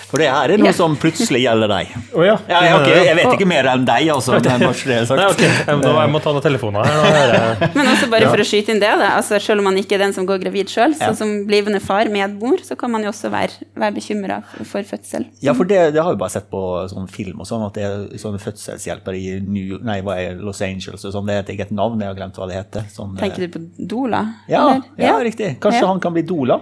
For 0.08 0.16
det 0.22 0.30
er 0.32 0.54
er 0.54 0.56
noe 0.56 0.70
Ja. 0.70 0.72
som 0.72 0.96
plutselig 0.96 1.42
gjelder 1.44 1.68
deg. 1.68 1.92
Oh, 2.14 2.22
ja. 2.24 2.38
Ja, 2.48 2.62
jeg, 2.64 2.74
okay, 2.80 3.04
jeg 3.10 3.16
vet 3.18 3.32
ikke 3.36 3.48
mer 3.50 3.68
enn 3.74 3.84
deg, 3.84 4.08
altså. 4.14 4.32
Bare 4.32 4.56
det 4.56 4.96
er 4.96 5.04
sagt. 5.04 5.20
Nei, 5.20 5.26
okay. 5.34 5.50
Jeg, 5.66 5.76
må- 5.82 6.00
jeg 6.00 6.10
må 6.14 6.22
ta 6.24 6.32
noen 6.32 6.44
telefoner 6.46 6.86
her. 6.88 7.68
Men 7.76 7.90
også 7.92 8.08
bare 8.10 8.30
for 8.32 8.40
å 8.40 8.46
skyte 8.48 8.72
inn 8.72 8.80
det, 8.80 8.88
da. 9.02 9.10
Altså, 9.18 9.36
selv 9.42 9.60
om 9.60 9.68
man 9.68 9.76
ikke 9.76 9.98
er 9.98 10.04
den 10.06 10.14
som 10.16 10.24
går 10.28 10.40
gravid 10.46 10.72
sjøl, 10.72 10.94
så 10.96 11.12
som 11.18 11.34
blivende 11.48 11.80
far, 11.84 12.08
medmor, 12.08 12.62
så 12.64 12.76
kan 12.80 12.90
man 12.90 13.02
jo 13.04 13.12
også 13.12 13.28
være, 13.32 13.52
være 13.76 13.96
bekymra 13.98 14.40
for 14.64 14.80
fødsel. 14.88 15.26
Ja, 15.44 15.52
for 15.52 15.68
det, 15.68 15.92
det 15.92 16.00
har 16.02 16.14
jeg 16.14 16.18
bare 16.24 16.30
sett 16.38 16.48
på 16.50 16.62
sånn 16.88 17.08
film 17.12 17.40
og 17.44 17.46
sånn, 17.50 17.66
at 17.66 17.74
det 17.76 17.84
er 17.84 18.18
sånne 18.22 18.40
fødselshjelper 18.40 19.18
i 19.18 19.40
New, 19.44 19.78
nei, 19.84 20.00
hva 20.06 20.16
er 20.22 20.38
Los 20.40 20.62
Angeles 20.64 21.04
og 21.04 21.12
sånn. 21.12 21.26
Det 21.28 21.34
er 21.36 21.44
et 21.44 21.52
eget 21.56 21.70
navn, 21.76 22.00
jeg 22.00 22.08
har 22.12 22.18
glemt 22.18 22.38
hva 22.40 22.45
det 22.48 22.56
heter. 22.60 22.86
Sånn, 22.92 23.16
Tenker 23.18 23.46
du 23.46 23.58
på 23.58 23.62
Dola? 23.88 24.24
ja, 24.48 24.80
ja, 24.98 25.14
riktig. 25.24 25.58
Kanskje 25.60 25.80
Ja. 25.82 25.86
han 25.92 26.00
kan 26.00 26.12
bli 26.16 26.22
Dola? 26.22 26.60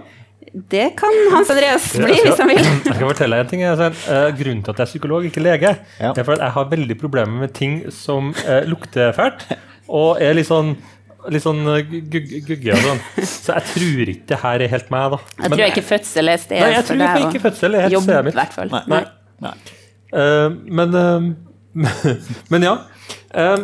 Det 0.55 0.95
kan 0.95 1.11
Hans 1.33 1.49
Andreas 1.51 1.91
bli, 1.97 2.13
hvis 2.23 2.37
han 2.39 2.47
vil. 2.47 2.57
Jeg 2.85 2.95
skal 2.95 3.07
fortelle 3.09 3.39
en 3.41 3.47
ting. 3.47 3.59
jeg, 3.65 3.75
Svein. 3.75 3.95
Eh, 4.07 4.31
grunnen 4.37 4.63
til 4.63 4.71
at 4.71 4.77
jeg 4.77 4.85
er 4.85 4.91
psykolog, 4.91 5.25
ikke 5.27 5.41
lege, 5.43 5.71
Ja. 5.99 6.11
er 6.13 6.23
fordi 6.23 6.37
at 6.39 6.45
jeg 6.45 6.53
har 6.55 6.65
veldig 6.71 6.97
problemer 7.01 7.39
med 7.41 7.53
ting 7.53 7.73
som 7.91 8.29
eh, 8.47 8.61
lukter 8.69 9.11
fælt, 9.17 9.43
og 9.89 10.21
er 10.21 10.33
litt 10.33 10.47
sånn 10.47 10.75
Litt 11.27 11.41
sånn 11.41 11.63
eh, 11.65 11.81
gu- 11.89 12.03
gu- 12.05 12.41
gugge 12.45 12.69
og 12.75 12.83
sånn. 12.85 12.99
Så 13.25 13.55
jeg 13.55 13.63
tror 13.71 14.09
ikke 14.11 14.27
det 14.29 14.37
her 14.43 14.61
er 14.61 14.67
helt 14.69 14.91
meg, 14.93 15.11
da. 15.15 15.17
Jeg 15.41 15.49
tror 15.55 15.63
ikke 15.71 15.81
fødsel 15.87 16.29
er 16.29 16.37
stedet 16.37 16.61
Nei, 16.61 16.73
jeg 16.75 16.85
tror 16.85 16.99
deg 17.01 17.23
ikke 17.25 17.41
fødsel 17.47 17.75
er 17.79 17.81
helt 17.87 18.03
stedet 18.05 18.25
mitt. 18.27 18.35
hvert 18.37 18.53
fall. 18.53 18.69
Nei. 18.69 18.83
Nei. 18.93 18.99
Nei. 19.41 19.53
Uh, 20.13 20.49
men 20.69 20.93
uh, 20.93 21.33
Men 22.53 22.61
ja. 22.67 22.75
Eh, 23.33 23.57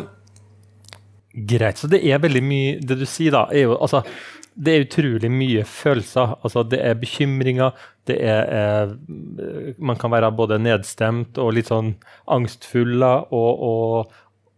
greit. 1.34 1.80
Så 1.80 1.88
det 1.92 2.02
er 2.04 2.22
veldig 2.22 2.44
mye 2.44 2.78
Det 2.84 2.98
du 3.00 3.06
sier, 3.06 3.32
da, 3.36 3.48
er 3.52 3.70
jo 3.70 3.78
altså 3.80 4.04
det 4.52 4.72
er 4.74 4.84
utrolig 4.84 5.30
mye 5.32 5.64
følelser. 5.68 6.36
Altså, 6.44 6.64
det 6.68 6.82
er 6.84 6.98
bekymringer. 7.00 7.72
Det 8.08 8.18
er, 8.20 8.42
eh, 8.52 9.76
Man 9.78 9.96
kan 9.96 10.12
være 10.12 10.32
både 10.32 10.60
nedstemt 10.60 11.38
og 11.38 11.54
litt 11.54 11.72
sånn 11.72 11.96
angstfull. 12.28 13.00
Og, 13.02 13.32
og, 13.64 14.12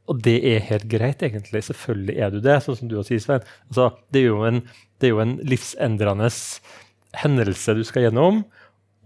og 0.10 0.24
det 0.26 0.40
er 0.50 0.66
helt 0.72 0.90
greit, 0.90 1.22
egentlig. 1.22 1.64
Selvfølgelig 1.70 2.18
er 2.18 2.34
du 2.34 2.40
det, 2.42 2.58
sånn 2.64 2.80
som 2.80 2.90
du 2.90 2.98
har 2.98 3.06
sier, 3.08 3.22
Svein. 3.22 3.46
Altså, 3.70 3.92
det, 4.12 4.26
er 4.26 4.48
en, 4.50 4.64
det 5.00 5.08
er 5.08 5.14
jo 5.14 5.24
en 5.24 5.38
livsendrende 5.46 6.32
hendelse 7.24 7.78
du 7.78 7.84
skal 7.86 8.08
gjennom. 8.08 8.44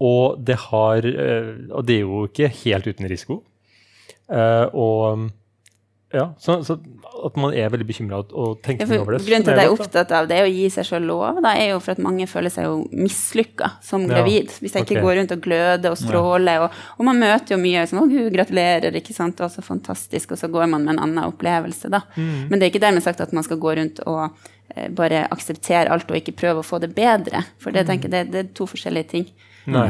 Og 0.00 0.40
det, 0.40 0.56
har, 0.70 1.04
eh, 1.04 1.52
og 1.68 1.84
det 1.84 1.98
er 1.98 2.06
jo 2.06 2.24
ikke 2.30 2.48
helt 2.64 2.88
uten 2.88 3.10
risiko. 3.10 3.42
Eh, 4.32 4.66
og 4.72 5.28
ja, 6.12 6.30
så, 6.40 6.62
så 6.64 6.78
at 7.24 7.34
man 7.36 7.52
er 7.52 7.68
veldig 7.68 7.84
bekymra 7.84 8.22
og, 8.22 8.60
tenker 8.64 8.86
Ja, 8.86 8.88
tenker 8.88 8.88
for 8.88 9.02
over 9.02 9.16
det. 9.18 9.26
grunnen 9.26 9.44
til 9.44 9.52
at 9.52 9.60
jeg 9.60 9.68
er 9.68 9.74
opptatt 9.74 10.12
av 10.16 10.28
det 10.30 10.38
å 10.40 10.46
gi 10.48 10.68
seg 10.72 10.86
sjøl 10.88 11.04
lov, 11.10 11.40
da, 11.44 11.52
er 11.52 11.74
jo 11.74 11.80
for 11.84 11.92
at 11.92 12.00
mange 12.00 12.24
føler 12.30 12.52
seg 12.54 12.64
jo 12.64 12.78
mislykka 12.96 13.74
som 13.84 14.06
Ja, 14.06 14.14
gravid. 14.14 14.54
Hvis 14.56 14.76
jeg 14.76 14.86
ikke 14.86 15.02
går 15.04 15.18
rundt 15.20 15.34
og 15.36 15.42
gløder 15.44 15.92
og 15.92 15.98
stråler. 16.00 16.64
Og, 16.64 16.78
og 16.96 17.08
man 17.10 17.20
møter 17.20 17.56
jo 17.56 17.60
mye 17.60 17.84
sånn 17.90 18.00
'Å, 18.00 18.08
gud, 18.08 18.30
gratulerer', 18.38 18.96
ikke 19.02 19.16
sant, 19.16 19.36
det 19.36 19.44
var 19.44 19.52
så 19.52 19.64
fantastisk. 19.66 20.32
Og 20.32 20.40
så 20.40 20.48
går 20.48 20.70
man 20.72 20.86
med 20.86 20.96
en 20.96 21.02
annen 21.04 21.28
opplevelse, 21.28 21.92
da. 21.92 22.00
Mm. 22.16 22.48
Men 22.48 22.56
det 22.56 22.62
er 22.66 22.72
ikke 22.72 22.86
dermed 22.86 23.04
sagt 23.04 23.20
at 23.20 23.34
man 23.36 23.44
skal 23.44 23.60
gå 23.60 23.76
rundt 23.76 24.00
og 24.06 24.30
eh, 24.76 24.88
bare 24.88 25.26
akseptere 25.28 25.92
alt 25.92 26.08
og 26.08 26.16
ikke 26.16 26.38
prøve 26.40 26.64
å 26.64 26.68
få 26.70 26.80
det 26.80 26.94
bedre. 26.96 27.44
For 27.60 27.70
det, 27.70 27.84
tenker 27.90 28.08
jeg, 28.08 28.16
det, 28.16 28.32
det 28.32 28.44
er 28.46 28.54
to 28.56 28.64
forskjellige 28.64 29.12
ting. 29.12 29.28
Nei. 29.74 29.88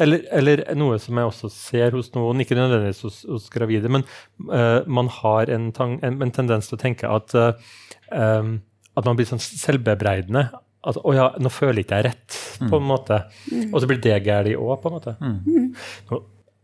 Eller, 0.00 0.22
eller 0.30 0.62
noe 0.78 0.98
som 1.02 1.16
jeg 1.18 1.26
også 1.30 1.50
ser 1.52 1.90
hos 1.96 2.12
noen, 2.14 2.40
ikke 2.44 2.54
nødvendigvis 2.58 3.02
hos, 3.02 3.18
hos 3.28 3.48
gravide, 3.50 3.88
men 3.90 4.04
uh, 4.50 4.80
man 4.86 5.08
har 5.20 5.50
en, 5.50 5.70
tang, 5.72 5.98
en, 6.06 6.20
en 6.22 6.30
tendens 6.34 6.68
til 6.70 6.78
å 6.78 6.80
tenke 6.82 7.08
at, 7.10 7.34
uh, 7.34 7.52
um, 8.14 8.60
at 8.96 9.04
man 9.08 9.16
blir 9.18 9.26
sånn 9.28 9.42
selvbebreidende. 9.42 10.48
At 10.88 10.96
'Å 11.02 11.12
ja, 11.14 11.24
nå 11.42 11.50
føler 11.50 11.80
jeg 11.82 11.86
ikke 11.88 11.96
jeg 11.98 12.06
rett', 12.12 12.36
på 12.70 12.76
en 12.78 12.86
måte. 12.86 13.16
Og 13.72 13.80
så 13.82 13.86
blir 13.90 13.98
det 14.00 14.20
galt 14.24 14.54
òg, 14.54 14.76
på 14.82 14.88
en 14.88 14.94
måte. 14.94 15.16
No, 16.10 16.20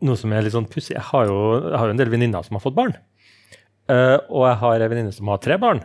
noe 0.07 0.17
som 0.17 0.33
er 0.33 0.43
litt 0.47 0.55
sånn 0.55 0.69
pussig. 0.71 0.95
Jeg, 0.95 1.03
har 1.11 1.27
jo- 1.27 1.71
jeg 1.71 1.79
har 1.79 1.87
jo 1.91 1.91
en 1.97 1.97
del 2.01 2.11
venninner 2.13 2.43
som 2.47 2.55
har 2.57 2.63
fått 2.63 2.77
barn. 2.79 2.95
Uh, 3.91 4.17
og 4.31 4.47
jeg 4.49 4.57
har 4.63 4.81
en 4.81 4.91
venninne 4.95 5.13
som 5.13 5.29
har 5.29 5.39
tre 5.45 5.59
barn. 5.61 5.83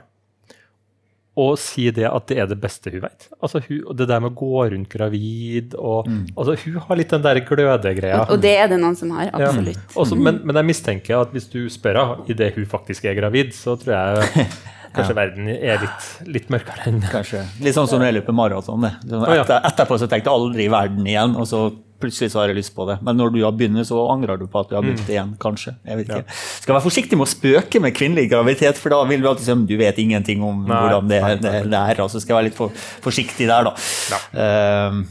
Og 1.40 1.54
si 1.62 1.88
det 1.96 2.08
at 2.10 2.26
det 2.32 2.40
er 2.44 2.48
det 2.50 2.58
beste 2.62 2.92
hun 2.94 3.04
vet. 3.04 3.28
Altså 3.40 3.62
hun, 3.66 3.82
Det 3.98 4.08
der 4.10 4.24
med 4.24 4.34
å 4.34 4.38
gå 4.40 4.64
rundt 4.74 4.90
gravid 4.92 5.76
og 5.78 6.10
altså 6.10 6.56
Hun 6.66 6.80
har 6.88 7.00
litt 7.00 7.14
den 7.14 7.24
der 7.26 7.40
glødegreia. 7.48 8.26
Og 8.30 8.42
det 8.44 8.56
er 8.60 8.72
det 8.72 8.80
noen 8.82 8.98
som 9.00 9.14
har. 9.16 9.30
Ja. 9.30 9.50
Absolutt. 9.50 9.80
Også, 9.96 10.18
men, 10.20 10.42
men 10.44 10.60
jeg 10.60 10.70
mistenker 10.72 11.22
at 11.22 11.32
hvis 11.36 11.48
du 11.52 11.62
spør 11.72 12.02
henne 12.02 12.28
idet 12.34 12.54
hun 12.58 12.68
faktisk 12.70 13.08
er 13.10 13.18
gravid, 13.20 13.54
så 13.56 13.78
tror 13.80 13.96
jeg 13.96 14.48
kanskje 14.96 15.16
verden 15.18 15.52
er 15.54 15.84
litt, 15.84 16.08
litt 16.38 16.50
mørkere 16.54 16.90
enn 16.90 17.04
Kanskje. 17.10 17.44
Litt 17.64 17.78
sånn 17.78 17.90
som 17.90 18.02
når 18.02 18.12
jeg 18.12 18.18
løper 18.20 18.36
maraton. 18.36 18.90
etter, 18.90 19.60
etterpå 19.70 20.00
så 20.02 20.10
tenkte 20.10 20.32
jeg 20.32 20.36
aldri 20.36 20.68
verden 20.74 21.08
igjen, 21.08 21.38
og 21.40 21.48
så 21.50 21.68
plutselig 22.02 22.32
så 22.34 22.42
har 22.42 22.52
jeg 22.52 22.60
lyst 22.60 22.74
på 22.76 22.86
det. 22.90 23.00
Men 23.06 23.20
når 23.20 23.34
du 23.36 23.40
har 23.44 23.56
begynt, 23.56 23.82
så 23.88 24.02
angrer 24.12 24.40
du 24.40 24.46
på 24.50 24.64
at 24.64 24.72
du 24.72 24.78
har 24.78 24.86
begynt 24.86 25.10
igjen, 25.10 25.34
kanskje. 25.42 25.76
Jeg 25.88 26.02
vet 26.02 26.12
ikke. 26.12 26.38
Skal 26.64 26.78
være 26.78 26.86
forsiktig 26.86 27.20
med 27.20 27.28
å 27.28 27.32
spøke 27.32 27.82
med 27.84 27.96
kvinnelig 27.98 28.30
graviditet, 28.32 28.80
for 28.82 28.96
da 28.96 29.02
vil 29.10 29.24
du 29.24 29.30
alltid 29.32 29.48
si 29.48 29.58
du 29.70 29.76
vet 29.80 30.00
ingenting 30.02 30.44
om 30.46 30.64
Nei, 30.68 30.84
hvordan 30.86 31.12
det, 31.12 31.24
nei, 31.26 31.34
nei. 31.44 31.58
det 31.68 31.82
er. 31.82 32.04
Altså 32.06 32.22
skal 32.22 32.36
jeg 32.36 32.40
være 32.40 32.50
litt 32.50 32.60
for, 32.60 32.86
forsiktig 33.04 33.50
der, 33.50 33.70
da. 33.70 34.22
Ehm, 34.46 35.04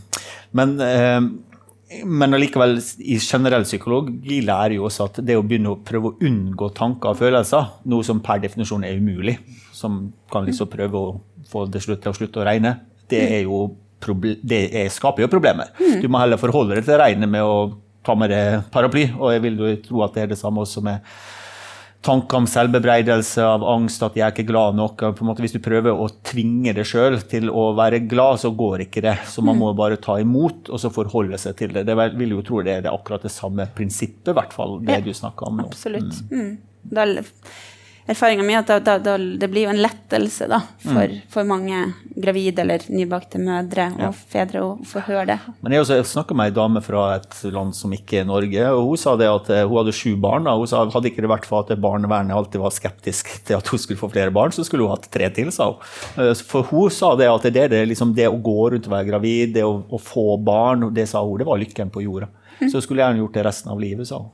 men 0.57 0.75
uh, 0.81 1.21
men 2.05 2.37
allikevel, 2.37 2.77
i 3.01 3.17
generell 3.23 3.65
psykologi 3.65 4.43
lærer 4.45 4.75
jo 4.77 4.85
også 4.89 5.07
at 5.09 5.21
det 5.25 5.39
å 5.39 5.45
begynne 5.47 5.73
å 5.73 5.79
prøve 5.81 6.11
å 6.11 6.17
unngå 6.29 6.69
tanker 6.77 7.15
og 7.15 7.21
følelser, 7.23 7.71
noe 7.89 8.05
som 8.05 8.21
per 8.25 8.43
definisjon 8.43 8.85
er 8.85 8.99
umulig, 9.01 9.39
som 9.73 10.03
kan 10.33 10.45
liksom 10.45 10.69
prøve 10.69 11.01
å 11.01 11.15
få 11.49 11.65
det 11.73 11.81
til 11.87 12.11
å 12.11 12.17
slutte 12.17 12.43
å 12.43 12.45
regne, 12.45 12.75
det, 13.09 13.23
er 13.39 13.47
jo 13.47 13.63
det 14.43 14.63
er, 14.73 14.89
skaper 14.93 15.25
jo 15.25 15.33
problemer. 15.33 15.73
Du 16.03 16.09
må 16.11 16.21
heller 16.23 16.41
forholde 16.41 16.79
deg 16.79 16.87
til 16.87 17.01
regnet 17.01 17.31
med 17.31 17.45
å 17.45 17.59
ta 18.07 18.15
med 18.17 18.33
deg 18.33 18.71
paraply, 18.73 19.09
og 19.19 19.35
jeg 19.35 19.45
vil 19.45 19.61
jo 19.61 19.75
tro 19.85 20.07
at 20.07 20.17
det 20.17 20.25
er 20.25 20.33
det 20.33 20.41
samme 20.41 20.63
også 20.65 20.85
med 20.87 21.05
tanker 22.05 22.39
om 22.39 22.47
selvbebreidelse, 22.49 23.43
av 23.43 23.65
angst, 23.67 24.03
at 24.07 24.17
jeg 24.17 24.25
er 24.25 24.35
ikke 24.35 24.47
glad 24.49 24.77
nok. 24.79 25.03
På 25.19 25.25
en 25.25 25.31
måte, 25.31 25.43
hvis 25.45 25.57
du 25.57 25.61
prøver 25.63 25.93
å 25.99 26.07
tvinge 26.27 26.73
deg 26.77 26.87
sjøl 26.87 27.19
til 27.31 27.51
å 27.51 27.73
være 27.77 28.01
glad, 28.09 28.39
så 28.45 28.53
går 28.55 28.87
ikke 28.87 29.03
det. 29.05 29.17
Så 29.29 29.43
man 29.45 29.59
må 29.59 29.73
bare 29.77 29.99
ta 30.01 30.19
imot 30.23 30.71
og 30.71 30.81
så 30.81 30.93
forholde 30.95 31.41
seg 31.43 31.59
til 31.59 31.75
det. 31.75 31.85
Det 31.89 31.97
vil 32.19 32.37
jo 32.37 32.45
tro 32.47 32.63
det 32.65 32.77
er 32.79 32.87
det 32.87 32.93
akkurat 32.95 33.27
det 33.27 33.35
samme 33.35 33.67
prinsippet, 33.75 34.31
i 34.31 34.39
hvert 34.39 34.55
fall, 34.55 34.79
det 34.85 35.01
Ja, 35.01 35.05
du 35.05 35.13
snakker 35.17 35.51
om 35.51 35.61
nå. 35.61 35.67
Absolutt. 35.69 36.23
Mm. 36.31 36.55
Da, 36.89 37.05
erfaringa 38.09 38.45
mi 38.47 38.55
at 38.57 38.67
da, 38.71 38.79
da, 38.81 38.97
da, 38.99 39.17
det 39.19 39.49
blir 39.53 39.67
jo 39.67 39.73
en 39.75 39.81
lettelse 39.85 40.47
da, 40.49 40.63
for, 40.83 41.13
for 41.29 41.45
mange 41.49 41.81
gravide 42.19 42.63
eller 42.65 42.83
nybakte 42.89 43.39
mødre 43.43 43.91
og 43.95 44.01
Ja. 44.01 44.11
fedre 44.33 44.63
å 44.65 44.71
få 44.89 45.03
høre 45.07 45.27
det. 45.31 45.37
Men 45.63 45.73
jeg 45.77 45.85
også 45.85 45.99
snakka 46.15 46.35
med 46.39 46.49
ei 46.51 46.55
dame 46.57 46.81
fra 46.83 47.05
et 47.19 47.37
land 47.53 47.77
som 47.77 47.93
ikke 47.95 48.23
er 48.23 48.25
Norge, 48.29 48.65
og 48.73 48.89
hun 48.89 48.97
sa 49.01 49.15
det 49.21 49.29
at 49.31 49.51
eh, 49.55 49.63
hun 49.69 49.79
hadde 49.83 49.95
sju 49.97 50.17
barn. 50.21 50.49
Og 50.51 50.65
hun 50.65 50.71
sa 50.73 50.85
hadde 50.89 51.11
ikke 51.13 51.23
det 51.27 51.31
vært 51.31 51.47
for 51.51 51.63
at 51.67 51.75
barnevernet 51.79 52.35
alltid 52.35 52.61
var 52.65 52.75
skeptisk 52.75 53.31
til 53.45 53.59
at 53.61 53.69
hun 53.69 53.79
skulle 53.83 54.01
få 54.01 54.11
flere 54.11 54.33
barn, 54.35 54.51
så 54.57 54.65
skulle 54.67 54.89
hun 54.89 54.97
hatt 54.97 55.11
tre 55.13 55.29
til, 55.37 55.53
sa 55.55 55.71
hun. 55.75 55.79
Eh, 56.19 56.33
For 56.49 56.67
hun 56.73 56.91
sa 56.95 57.13
det 57.19 57.29
at 57.29 57.43
det, 57.53 57.69
det, 57.75 57.85
liksom, 57.93 58.15
det 58.17 58.27
å 58.31 58.41
gå 58.41 58.59
rundt 58.73 58.89
og 58.89 58.95
være 58.97 59.11
gravid, 59.13 59.55
det 59.59 59.65
å, 59.69 59.77
å 59.85 60.01
få 60.01 60.39
barn, 60.43 60.89
det 60.97 61.07
sa 61.13 61.21
hun, 61.23 61.39
det 61.39 61.47
var 61.49 61.61
lykken 61.61 61.91
på 61.93 62.03
jorda. 62.09 62.31
Så 62.59 62.73
hun 62.81 62.83
skulle 62.83 63.05
gjerne 63.05 63.21
gjort 63.23 63.37
det 63.39 63.45
resten 63.47 63.71
av 63.71 63.79
livet, 63.79 64.09
sa 64.09 64.19
hun. 64.25 64.33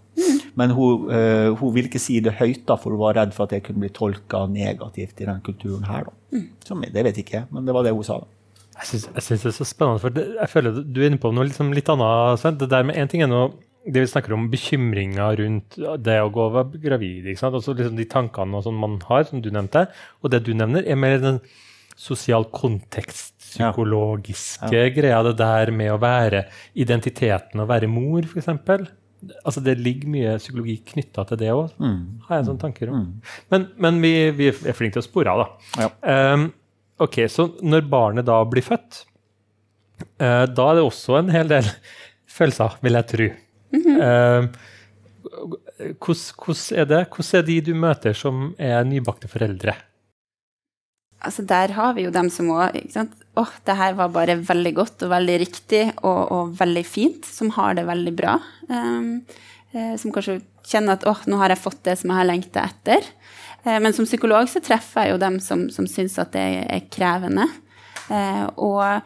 Men 0.55 0.71
hun, 0.77 1.09
uh, 1.11 1.51
hun 1.59 1.73
ville 1.75 1.89
ikke 1.91 2.03
si 2.03 2.21
det 2.23 2.37
høyt, 2.39 2.63
da, 2.69 2.77
for 2.79 2.95
hun 2.95 3.01
var 3.03 3.17
redd 3.19 3.33
for 3.35 3.45
at 3.49 3.51
det 3.57 3.65
kunne 3.67 3.83
bli 3.83 3.91
tolka 3.95 4.45
negativt 4.51 5.21
i 5.21 5.27
den 5.27 5.41
kulturen 5.47 5.85
her. 5.89 6.07
Da. 6.07 6.41
Som, 6.69 6.85
det 6.95 7.03
vet 7.09 7.19
ikke 7.25 7.41
jeg, 7.41 7.49
men 7.51 7.67
det 7.67 7.75
var 7.75 7.83
det 7.87 7.93
hun 7.97 8.07
sa. 8.07 8.21
da. 8.23 8.31
Jeg 8.75 8.89
syns 9.23 9.43
det 9.45 9.51
er 9.53 9.55
så 9.55 9.67
spennende, 9.67 10.03
for 10.03 10.15
det, 10.15 10.25
jeg 10.39 10.51
føler 10.51 10.81
du 10.83 11.01
er 11.03 11.11
inne 11.11 11.21
på 11.23 11.31
noe 11.35 11.47
liksom 11.47 11.71
litt 11.75 11.91
annet. 11.93 12.41
Sven. 12.43 12.57
Det 12.59 12.71
der 12.73 12.87
med 12.87 12.97
en 12.99 13.11
ting 13.11 13.23
er 13.23 13.31
noe, 13.31 13.53
det 13.85 14.01
vi 14.01 14.09
snakker 14.09 14.33
om 14.35 14.49
bekymringer 14.51 15.37
rundt 15.43 15.77
det 16.03 16.17
å 16.23 16.31
gå 16.33 16.47
og 16.47 16.55
være 16.57 16.81
gravid. 16.83 17.27
ikke 17.29 17.43
sant? 17.43 17.55
Også 17.59 17.75
liksom 17.77 17.99
De 17.99 18.07
tankene 18.09 18.57
og 18.59 18.65
sånn 18.65 18.79
man 18.81 18.97
har, 19.11 19.27
som 19.29 19.43
du 19.45 19.51
nevnte. 19.55 19.85
Og 20.25 20.33
det 20.33 20.41
du 20.47 20.55
nevner, 20.57 20.87
er 20.89 20.97
mer 20.99 21.19
den 21.23 21.39
sosial 21.95 22.47
kontekst, 22.51 23.33
Ja. 23.55 23.69
psykologiske 23.71 24.81
greia. 24.97 25.23
Det 25.23 25.37
der 25.39 25.71
med 25.71 25.93
å 25.93 25.99
være 26.03 26.47
identiteten, 26.75 27.61
å 27.63 27.69
være 27.69 27.87
mor, 27.87 28.23
f.eks. 28.27 28.49
Altså 29.45 29.63
Det 29.65 29.77
ligger 29.81 30.11
mye 30.13 30.37
psykologi 30.43 30.77
knytta 30.93 31.25
til 31.29 31.41
det 31.41 31.51
òg, 31.55 31.73
har 32.29 32.41
jeg 32.41 32.49
sånne 32.51 32.63
tanker 32.63 32.93
om. 32.93 33.07
Men, 33.53 33.69
men 33.81 34.03
vi, 34.05 34.13
vi 34.37 34.51
er 34.53 34.77
flinke 34.77 34.99
til 34.99 35.05
å 35.05 35.07
spore 35.07 35.35
av, 35.35 35.45
da. 35.45 35.85
Ja. 35.85 36.35
Um, 36.35 36.49
ok, 37.05 37.25
Så 37.33 37.49
når 37.65 37.87
barnet 37.91 38.29
da 38.29 38.41
blir 38.49 38.67
født, 38.67 39.05
uh, 40.21 40.45
da 40.51 40.69
er 40.71 40.81
det 40.81 40.85
også 40.85 41.19
en 41.21 41.33
hel 41.35 41.51
del 41.51 41.69
følelser, 42.35 42.79
vil 42.85 42.99
jeg 42.99 43.11
tro. 43.15 43.31
Ehm, 43.75 44.49
hvordan, 45.99 46.23
hvordan 46.39 46.79
er 46.79 46.89
det? 46.91 47.03
Hvordan 47.11 47.41
er 47.41 47.47
de 47.49 47.59
du 47.67 47.75
møter 47.75 48.17
som 48.17 48.53
er 48.59 48.85
nybakte 48.87 49.31
foreldre? 49.31 49.75
Altså 51.25 51.45
Der 51.49 51.73
har 51.77 51.95
vi 51.97 52.07
jo 52.07 52.15
dem 52.15 52.31
som 52.33 52.51
òg 52.55 52.77
Åh, 53.35 53.53
det 53.67 53.75
her 53.75 53.97
var 53.99 54.13
bare 54.15 54.37
veldig 54.39 54.73
godt 54.77 55.03
og 55.03 55.11
veldig 55.11 55.39
riktig 55.43 55.83
og, 56.07 56.21
og 56.31 56.53
veldig 56.55 56.85
fint. 56.87 57.27
Som 57.27 57.51
har 57.57 57.75
det 57.75 57.83
veldig 57.89 58.13
bra. 58.15 58.37
Um, 58.69 59.25
eh, 59.75 59.97
som 59.99 60.15
kanskje 60.15 60.37
kjenner 60.63 60.95
at 60.95 61.07
åh, 61.11 61.25
nå 61.27 61.41
har 61.41 61.51
jeg 61.51 61.65
fått 61.65 61.81
det 61.89 61.97
som 61.99 62.13
jeg 62.13 62.21
har 62.21 62.29
lengta 62.29 62.63
etter. 62.63 63.09
Eh, 63.65 63.81
men 63.83 63.91
som 63.97 64.07
psykolog 64.07 64.47
så 64.53 64.63
treffer 64.63 65.09
jeg 65.09 65.17
jo 65.17 65.23
dem 65.25 65.41
som, 65.43 65.67
som 65.75 65.89
syns 65.91 66.15
at 66.23 66.31
det 66.37 66.47
er 66.63 66.87
krevende. 66.95 67.49
Eh, 68.07 68.45
og 68.55 69.03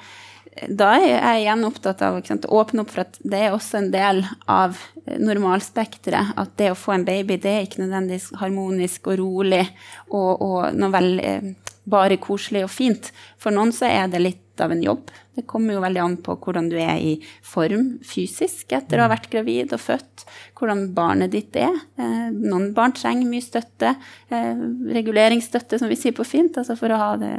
da 0.66 0.90
er 0.96 1.06
jeg 1.06 1.42
igjen 1.44 1.66
opptatt 1.68 2.02
av 2.02 2.18
å 2.18 2.38
åpne 2.58 2.82
opp 2.82 2.90
for 2.90 3.04
at 3.04 3.18
det 3.22 3.42
er 3.46 3.54
også 3.54 3.78
en 3.78 3.90
del 3.94 4.24
av 4.50 4.78
normalspekteret. 5.06 6.34
At 6.40 6.56
det 6.58 6.72
å 6.72 6.78
få 6.78 6.96
en 6.96 7.06
baby 7.06 7.38
det 7.40 7.54
er 7.54 7.66
ikke 7.68 7.84
nødvendigvis 7.84 8.32
harmonisk 8.40 9.10
og 9.12 9.20
rolig 9.22 9.64
og, 10.08 10.42
og 10.42 10.78
noe 10.78 11.02
eh, 11.22 11.52
bare 11.90 12.20
koselig 12.22 12.66
og 12.66 12.72
fint. 12.72 13.10
For 13.40 13.54
noen 13.54 13.72
så 13.74 13.88
er 13.88 14.12
det 14.12 14.22
litt 14.22 14.44
av 14.62 14.72
en 14.74 14.82
jobb. 14.82 15.10
Det 15.38 15.44
kommer 15.46 15.76
jo 15.76 15.82
veldig 15.84 16.00
an 16.02 16.16
på 16.24 16.34
hvordan 16.42 16.68
du 16.70 16.76
er 16.80 16.98
i 16.98 17.12
form 17.46 17.98
fysisk 18.06 18.72
etter 18.74 18.98
å 18.98 19.04
ha 19.06 19.12
vært 19.12 19.28
gravid 19.30 19.74
og 19.76 19.82
født. 19.82 20.24
Hvordan 20.58 20.88
barnet 20.96 21.30
ditt 21.34 21.56
er. 21.58 21.76
Eh, 22.00 22.30
noen 22.34 22.72
barn 22.74 22.94
trenger 22.96 23.30
mye 23.30 23.44
støtte. 23.44 23.92
Eh, 24.34 24.64
reguleringsstøtte, 24.98 25.78
som 25.78 25.90
vi 25.90 25.98
sier 26.00 26.16
på 26.16 26.26
fint, 26.26 26.58
altså 26.58 26.74
for 26.78 26.90
å 26.90 26.98
ha 26.98 27.12
det 27.20 27.32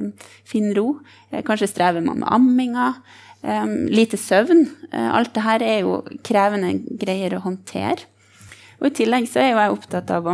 fin 0.47 0.69
ro. 0.77 0.93
Eh, 1.31 1.43
kanskje 1.43 1.71
strever 1.73 2.05
man 2.05 2.23
med 2.23 2.31
amminga. 2.31 2.93
Lite 3.39 4.17
søvn. 4.19 4.65
Alt 4.91 5.31
det 5.31 5.43
her 5.45 5.63
er 5.63 5.77
jo 5.85 6.01
krevende 6.27 6.73
greier 6.99 7.37
å 7.37 7.43
håndtere. 7.45 8.03
Og 8.81 8.89
i 8.89 8.95
tillegg 8.97 9.29
så 9.31 9.39
er 9.39 9.53
jo 9.53 9.61
jeg 9.61 9.75
opptatt 9.75 10.11
av 10.11 10.27
å, 10.27 10.33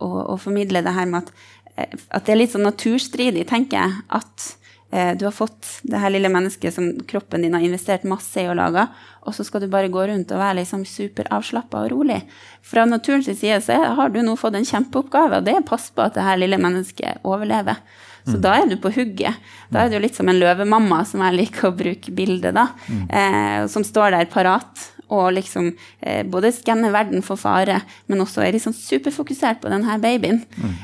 å, 0.00 0.08
å 0.32 0.38
formidle 0.40 0.80
det 0.84 0.94
her 0.96 1.08
med 1.10 1.26
at 1.26 1.44
at 1.74 2.26
det 2.26 2.34
er 2.34 2.38
litt 2.38 2.52
sånn 2.54 2.66
naturstridig, 2.68 3.46
tenker 3.50 3.80
jeg, 3.80 4.04
at 4.14 4.46
eh, 4.94 5.12
du 5.18 5.26
har 5.26 5.34
fått 5.34 5.80
det 5.82 5.98
her 5.98 6.12
lille 6.14 6.30
mennesket 6.30 6.76
som 6.76 6.92
kroppen 7.10 7.42
din 7.42 7.56
har 7.56 7.64
investert 7.66 8.06
masse 8.08 8.38
i 8.40 8.48
å 8.50 8.54
lage, 8.56 8.86
og 9.24 9.34
så 9.34 9.46
skal 9.46 9.64
du 9.64 9.68
bare 9.72 9.90
gå 9.92 10.06
rundt 10.06 10.32
og 10.34 10.42
være 10.42 10.60
liksom 10.60 10.84
superavslappa 10.86 11.84
og 11.84 11.92
rolig. 11.96 12.20
Fra 12.62 12.86
naturens 12.86 13.30
side 13.32 13.60
så 13.64 13.80
har 13.98 14.14
du 14.14 14.20
nå 14.22 14.36
fått 14.38 14.58
en 14.60 14.68
kjempeoppgave, 14.68 15.40
og 15.40 15.46
det 15.46 15.56
er 15.56 15.62
å 15.64 15.68
passe 15.68 15.94
på 15.94 16.04
at 16.04 16.16
det 16.16 16.26
her 16.26 16.40
lille 16.40 16.60
mennesket 16.62 17.24
overlever. 17.26 17.80
Så 18.24 18.38
da 18.40 18.54
er 18.56 18.70
du 18.70 18.78
på 18.80 18.88
hugget. 18.94 19.36
Da 19.68 19.82
er 19.84 19.90
du 19.92 19.98
litt 20.00 20.16
som 20.16 20.28
en 20.32 20.38
løvemamma, 20.40 21.02
som 21.04 21.20
jeg 21.26 21.36
liker 21.36 21.68
å 21.68 21.76
bruke 21.76 22.12
bildet, 22.16 22.56
da, 22.56 22.70
eh, 22.88 23.66
som 23.68 23.84
står 23.84 24.14
der 24.16 24.30
parat 24.32 24.86
og 25.12 25.32
liksom 25.36 25.72
eh, 26.00 26.22
både 26.26 26.52
skanner 26.54 26.94
verden 26.94 27.24
for 27.24 27.40
fare, 27.40 27.80
men 28.06 28.22
også 28.24 28.44
er 28.44 28.54
liksom 28.56 28.76
superfokusert 28.76 29.60
på 29.62 29.72
denne 29.72 29.98
babyen. 30.02 30.42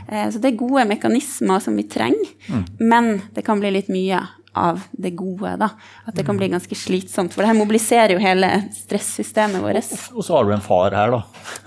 Eh, 0.09 0.29
så 0.31 0.41
det 0.41 0.53
er 0.53 0.61
gode 0.61 0.87
mekanismer 0.91 1.63
som 1.65 1.79
vi 1.79 1.87
trenger, 1.89 2.35
men 2.79 3.21
det 3.35 3.47
kan 3.47 3.61
bli 3.63 3.73
litt 3.79 3.91
mye 3.93 4.21
av 4.53 4.81
det 4.93 5.11
gode. 5.15 5.57
da. 5.61 5.69
At 6.07 6.15
det 6.17 6.25
kan 6.27 6.37
bli 6.39 6.49
ganske 6.51 6.75
slitsomt. 6.75 7.35
For 7.35 7.43
det 7.45 7.53
her 7.53 7.59
mobiliserer 7.59 8.17
jo 8.17 8.23
hele 8.23 8.49
stressystemet 8.75 9.63
vårt. 9.63 9.93
Og 10.15 10.25
så 10.27 10.37
har 10.37 10.49
du 10.49 10.55
en 10.57 10.65
far 10.65 10.95
her, 10.97 11.13
da. 11.15 11.21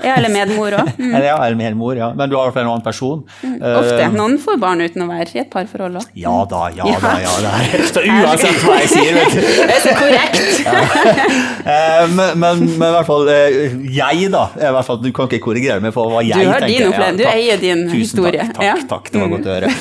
Ja, 0.04 0.18
eller 0.18 0.34
medmor 0.34 0.80
òg. 0.80 0.92
Mm. 1.04 1.10
Eller 1.18 1.26
ja, 1.26 1.38
eller 1.46 1.58
medmor, 1.58 1.98
ja. 1.98 2.08
Men 2.16 2.30
du 2.30 2.36
har 2.38 2.46
i 2.46 2.48
hvert 2.48 2.54
fall 2.56 2.64
en 2.64 2.70
annen 2.72 2.84
person. 2.86 3.24
Ofte. 3.44 3.96
Eh, 4.04 4.14
Noen 4.14 4.36
får 4.40 4.60
barn 4.62 4.80
uten 4.84 5.04
å 5.04 5.08
være 5.10 5.34
i 5.36 5.40
et 5.42 5.50
parforhold 5.52 5.98
òg. 6.00 6.06
Ja 6.16 6.36
da, 6.50 6.62
ja 6.76 6.86
da, 7.02 7.14
ja 7.20 7.34
da. 7.44 7.52
Uansett 8.24 8.62
hva 8.64 8.78
jeg 8.84 8.92
sier, 8.94 9.18
vet 9.18 9.34
du. 9.34 9.42
Det 9.68 9.74
er 9.74 9.82
så 9.84 9.96
korrekt! 9.98 10.40
ja. 10.64 12.06
men, 12.14 12.40
men, 12.40 12.64
men 12.78 12.88
i 12.88 12.92
hvert 12.96 13.10
fall 13.10 13.28
eh, 13.34 13.76
jeg, 13.98 14.30
da. 14.34 14.44
i 14.60 14.72
hvert 14.78 14.88
fall, 14.88 15.02
du 15.04 15.10
kan 15.16 15.28
ikke 15.28 15.42
korrigere 15.48 15.84
meg 15.84 15.96
for 15.96 16.14
hva 16.14 16.24
jeg 16.24 16.40
har 16.48 16.64
tenker. 16.64 16.72
din 16.72 16.88
opplevelse. 16.94 17.20
Du 17.20 17.28
eier 17.34 17.62
din 17.64 17.84
Tusen 17.90 18.00
historie. 18.00 18.48
Takk, 18.54 18.64
takk, 18.64 18.88
takk, 18.94 19.12
det 19.14 19.24
var 19.24 19.34
godt 19.34 19.50
å 19.50 19.58
høre. 19.58 19.74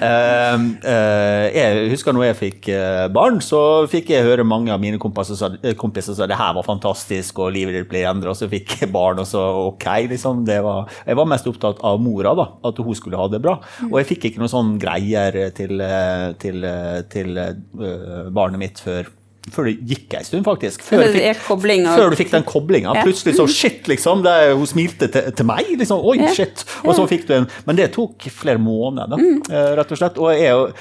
Eh, 0.00 0.66
eh, 0.94 1.44
jeg 1.58 1.90
husker 1.96 2.16
når 2.16 2.30
jeg 2.30 2.38
fikk 2.40 2.49
eh, 2.72 3.06
barn, 3.12 3.38
så 3.44 3.60
fikk 3.90 4.10
jeg 4.14 4.26
høre 4.26 4.44
mange 4.46 4.72
av 4.74 4.80
mine 4.82 4.98
kompiser 5.00 5.38
sa, 5.38 5.50
eh, 5.62 6.00
sa 6.00 6.26
det 6.26 6.38
her 6.38 6.54
var 6.56 6.66
fantastisk, 6.66 7.38
og 7.44 7.52
livet 7.54 7.76
ditt 7.76 7.88
ble 7.90 8.02
endret, 8.08 8.32
og 8.32 8.38
så 8.38 8.48
fikk 8.50 8.80
jeg 8.80 8.92
barn, 8.92 9.22
og 9.22 9.28
så 9.28 9.42
ok, 9.68 9.86
liksom. 10.10 10.44
Det 10.48 10.60
var, 10.64 10.90
jeg 11.06 11.16
var 11.16 11.30
mest 11.30 11.46
opptatt 11.50 11.80
av 11.86 12.00
mora, 12.02 12.34
da, 12.34 12.48
at 12.68 12.82
hun 12.82 12.94
skulle 12.98 13.20
ha 13.20 13.28
det 13.28 13.42
bra. 13.44 13.58
Og 13.90 13.96
jeg 14.00 14.10
fikk 14.14 14.28
ikke 14.30 14.42
noen 14.42 14.52
sånne 14.52 14.82
greier 14.82 15.40
til, 15.56 15.80
eh, 15.84 16.28
til, 16.40 16.66
til 17.12 17.40
barnet 18.34 18.60
mitt 18.60 18.82
før 18.82 19.08
før 19.50 19.66
det 19.70 19.76
gikk 19.88 20.14
en 20.18 20.26
stund, 20.26 20.44
faktisk. 20.46 20.82
Før, 20.84 21.06
fikk, 21.14 21.38
før 21.40 22.12
du 22.12 22.16
fikk 22.18 22.32
den 22.34 22.46
koblinga. 22.46 22.92
Plutselig 23.00 23.36
så 23.38 23.46
shit, 23.50 23.88
liksom. 23.90 24.22
Det, 24.26 24.34
hun 24.52 24.68
smilte 24.68 25.08
til, 25.12 25.30
til 25.36 25.48
meg. 25.48 25.70
liksom, 25.80 26.02
Oi, 26.06 26.18
shit. 26.36 26.64
Og 26.84 26.92
så 26.98 27.06
fikk 27.10 27.26
du 27.28 27.34
en 27.40 27.48
Men 27.66 27.78
det 27.80 27.90
tok 27.96 28.28
flere 28.34 28.60
måneder, 28.62 29.10
da, 29.10 29.20
Mm. 29.20 29.40
rett 29.78 29.92
og 29.92 29.98
slett. 29.98 30.18
Og 30.20 30.30
jeg, 30.32 30.74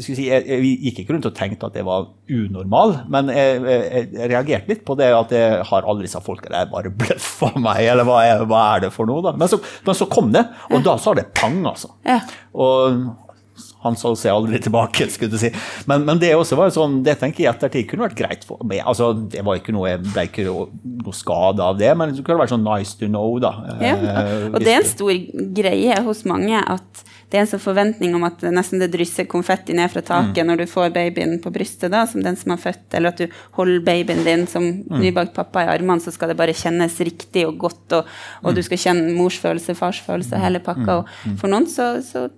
si, 0.00 0.14
jeg, 0.26 0.44
jeg, 0.48 0.76
gikk 0.86 1.02
ikke 1.02 1.14
rundt 1.14 1.28
og 1.28 1.34
tenkte 1.36 1.68
at 1.68 1.76
det 1.76 1.84
var 1.86 2.08
unormal, 2.30 2.96
men 3.12 3.32
jeg, 3.34 3.58
jeg, 3.68 4.06
jeg 4.14 4.30
reagerte 4.32 4.72
litt 4.72 4.84
på 4.86 4.96
det 4.98 5.10
at 5.14 5.34
jeg 5.34 5.66
har 5.70 5.90
aldri 5.90 6.10
sa 6.10 6.22
folk 6.24 6.44
der 6.46 6.56
jeg 6.62 6.72
bare 6.72 6.92
bløffa 7.02 7.52
meg, 7.58 7.82
eller 7.92 8.08
hva 8.08 8.22
er, 8.26 8.46
hva 8.48 8.62
er, 8.74 8.86
det 8.86 8.94
for 8.94 9.10
noe? 9.10 9.24
da? 9.24 9.34
Men 9.36 9.50
så, 9.50 9.60
men 9.86 9.98
så 9.98 10.08
kom 10.10 10.32
det, 10.34 10.46
og 10.70 10.86
da 10.86 10.96
sa 11.00 11.14
det 11.16 11.28
pang, 11.36 11.60
altså. 11.68 11.92
Ja. 12.06 12.20
Og 12.54 13.04
han 13.84 13.96
så 14.00 14.14
seg 14.16 14.32
aldri 14.32 14.58
tilbake, 14.64 15.06
skulle 15.12 15.34
du 15.34 15.40
si. 15.40 15.50
Men, 15.90 16.06
men, 16.08 16.18
det 16.22 16.32
også 16.34 16.56
var 16.58 16.72
sånn, 16.74 17.02
det 17.06 17.18
tenker 17.20 17.44
jeg 17.44 17.52
ettertid 17.52 17.88
kunne 17.90 18.06
vært 18.06 18.16
greit 18.18 18.46
for 18.48 18.64
meg. 18.66 18.80
Altså, 18.80 19.12
det 19.12 19.44
var 19.44 19.60
ikke 19.60 19.74
noe, 19.76 19.90
Jeg 19.92 20.00
ble 20.06 20.24
ikke 20.30 20.46
noe 20.48 21.14
skade 21.16 21.64
av 21.64 21.76
det, 21.80 21.90
men 21.98 22.14
det 22.14 22.24
kunne 22.24 22.40
vært 22.40 22.54
sånn 22.54 22.64
nice 22.64 22.96
to 22.98 23.10
know, 23.10 23.36
da. 23.42 23.52
Ja, 23.84 23.96
og 24.50 24.58
det 24.64 24.72
er 24.72 24.80
en 24.80 24.88
stor 24.88 25.12
greie 25.60 26.00
hos 26.06 26.24
mange 26.28 26.62
at 26.62 27.04
det 27.34 27.40
er 27.40 27.48
en 27.48 27.48
sånn 27.50 27.62
forventning 27.64 28.12
om 28.14 28.22
at 28.28 28.44
nesten 28.54 28.78
det 28.78 28.92
drysser 28.92 29.26
konfetti 29.26 29.74
ned 29.74 29.90
fra 29.90 30.04
taket 30.06 30.44
mm. 30.44 30.46
når 30.52 30.60
du 30.60 30.68
får 30.70 30.92
babyen 30.94 31.32
på 31.42 31.50
brystet, 31.50 31.90
da, 31.90 32.04
som 32.06 32.22
den 32.22 32.36
som 32.38 32.52
har 32.54 32.60
født, 32.62 32.84
eller 32.94 33.10
at 33.10 33.22
du 33.24 33.40
holder 33.56 33.80
babyen 33.88 34.22
din 34.22 34.44
som 34.46 34.62
mm. 34.62 35.00
nybakt 35.02 35.34
pappa 35.34 35.64
i 35.64 35.72
armene, 35.72 35.98
så 35.98 36.14
skal 36.14 36.30
det 36.30 36.36
bare 36.38 36.54
kjennes 36.54 36.94
riktig 37.02 37.42
og 37.48 37.58
godt, 37.64 37.96
og, 37.98 38.12
og 38.44 38.52
mm. 38.52 38.54
du 38.54 38.62
skal 38.68 38.82
kjenne 38.84 39.16
morsfølelse, 39.18 39.74
farsfølelse, 39.80 40.38
hele 40.44 40.62
pakka. 40.62 41.00
Og 41.00 41.10
mm. 41.10 41.34
for 41.42 41.50
noen 41.50 41.66
så, 41.74 41.88
så 42.06 42.28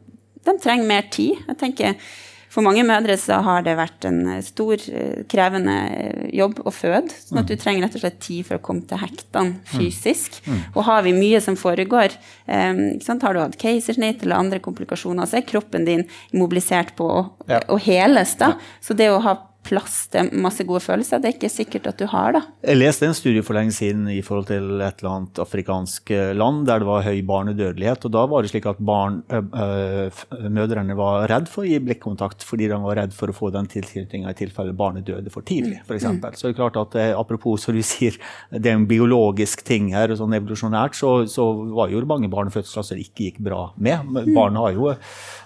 de 0.49 0.57
trenger 0.65 0.89
mer 0.89 1.13
tid. 1.13 1.45
Jeg 1.45 1.61
tenker 1.61 2.09
For 2.57 2.65
mange 2.65 2.87
mødre 2.89 3.19
så 3.21 3.43
har 3.45 3.65
det 3.67 3.75
vært 3.77 4.07
en 4.09 4.23
eh, 4.33 4.45
stor, 4.45 4.81
eh, 4.89 5.25
krevende 5.29 5.75
eh, 5.93 6.23
jobb 6.39 6.63
å 6.65 6.73
føde. 6.73 7.13
sånn 7.13 7.43
at 7.43 7.51
du 7.51 7.53
mm. 7.53 7.61
trenger 7.61 7.85
rett 7.85 7.99
og 7.99 8.03
slett 8.07 8.17
tid 8.25 8.47
for 8.49 8.57
å 8.57 8.63
komme 8.65 8.87
til 8.89 9.03
hektene 9.03 9.59
mm. 9.59 9.59
fysisk. 9.75 10.39
Mm. 10.47 10.63
Og 10.73 10.87
har 10.89 11.05
vi 11.05 11.13
mye 11.17 11.43
som 11.45 11.59
foregår, 11.61 12.17
um, 12.49 12.81
har 12.97 13.37
du 13.37 13.43
hatt 13.43 13.59
keisersnitt 13.61 14.25
eller 14.25 14.41
andre 14.41 14.63
komplikasjoner, 14.65 15.29
så 15.29 15.43
er 15.43 15.45
kroppen 15.51 15.85
din 15.85 16.07
mobilisert 16.33 16.95
på 16.97 17.11
å, 17.13 17.21
ja. 17.51 17.61
å 17.69 17.77
heles. 17.77 18.33
da. 18.41 18.55
Så 18.81 18.97
det 18.97 19.11
å 19.13 19.21
ha 19.27 19.37
plass 19.67 19.99
til 20.13 20.31
masse 20.43 20.65
gode 20.67 20.83
følelser. 20.85 21.21
Det 21.23 21.31
er 21.31 21.37
ikke 21.37 21.53
sikkert 21.53 21.91
at 21.91 22.01
du 22.01 22.07
har, 22.11 22.37
da. 22.37 22.43
Jeg 22.67 22.81
leste 22.81 23.09
en 23.09 23.17
studie 23.17 23.45
for 23.47 23.59
lenge 23.59 23.75
siden 23.77 24.07
i 24.13 24.23
forhold 24.25 24.49
til 24.51 24.81
et 24.81 25.03
eller 25.03 25.13
annet 25.13 25.43
afrikansk 25.43 26.13
eh, 26.15 26.33
land 26.37 26.65
der 26.69 26.83
det 26.83 26.89
var 26.89 27.07
høy 27.07 27.21
barnedødelighet. 27.27 28.09
og 28.09 28.15
Da 28.17 28.25
var 28.31 28.45
det 28.45 28.53
slik 28.53 28.69
at 28.71 28.81
barn, 28.81 29.21
øh, 29.31 30.25
mødrene 30.51 30.97
var 30.99 31.29
redd 31.31 31.51
for 31.53 31.65
å 31.65 31.71
gi 31.71 31.81
blikkontakt 31.83 32.47
fordi 32.47 32.71
de 32.73 32.81
var 32.83 33.01
redd 33.03 33.15
for 33.17 33.33
å 33.33 33.37
få 33.37 33.53
den 33.55 33.69
tilknytninga 33.71 34.33
i 34.33 34.39
tilfelle 34.39 34.75
barnet 34.77 35.07
døde 35.07 35.33
for 35.33 35.47
tidlig, 35.47 35.83
f.eks. 35.85 36.09
Mm. 36.09 36.23
Så 36.33 36.49
det 36.49 36.55
er 36.55 36.61
klart 36.61 36.81
at 36.81 36.99
apropos 37.17 37.67
som 37.67 37.77
du 37.77 37.83
sier, 37.85 38.17
det 38.51 38.71
er 38.71 38.79
en 38.79 38.89
biologisk 38.89 39.65
ting 39.67 39.91
her, 39.95 40.13
og 40.13 40.21
sånn 40.21 40.37
evolusjonært, 40.39 40.97
så, 40.99 41.13
så 41.31 41.47
var 41.77 41.93
jo 41.93 42.05
mange 42.07 42.31
barnefødsler 42.33 42.87
som 42.87 43.01
ikke 43.01 43.29
gikk 43.29 43.41
bra 43.47 43.63
med. 43.77 44.07
Mm. 44.07 44.33
Barn 44.37 44.59
har 44.61 44.75
jo, 44.77 44.93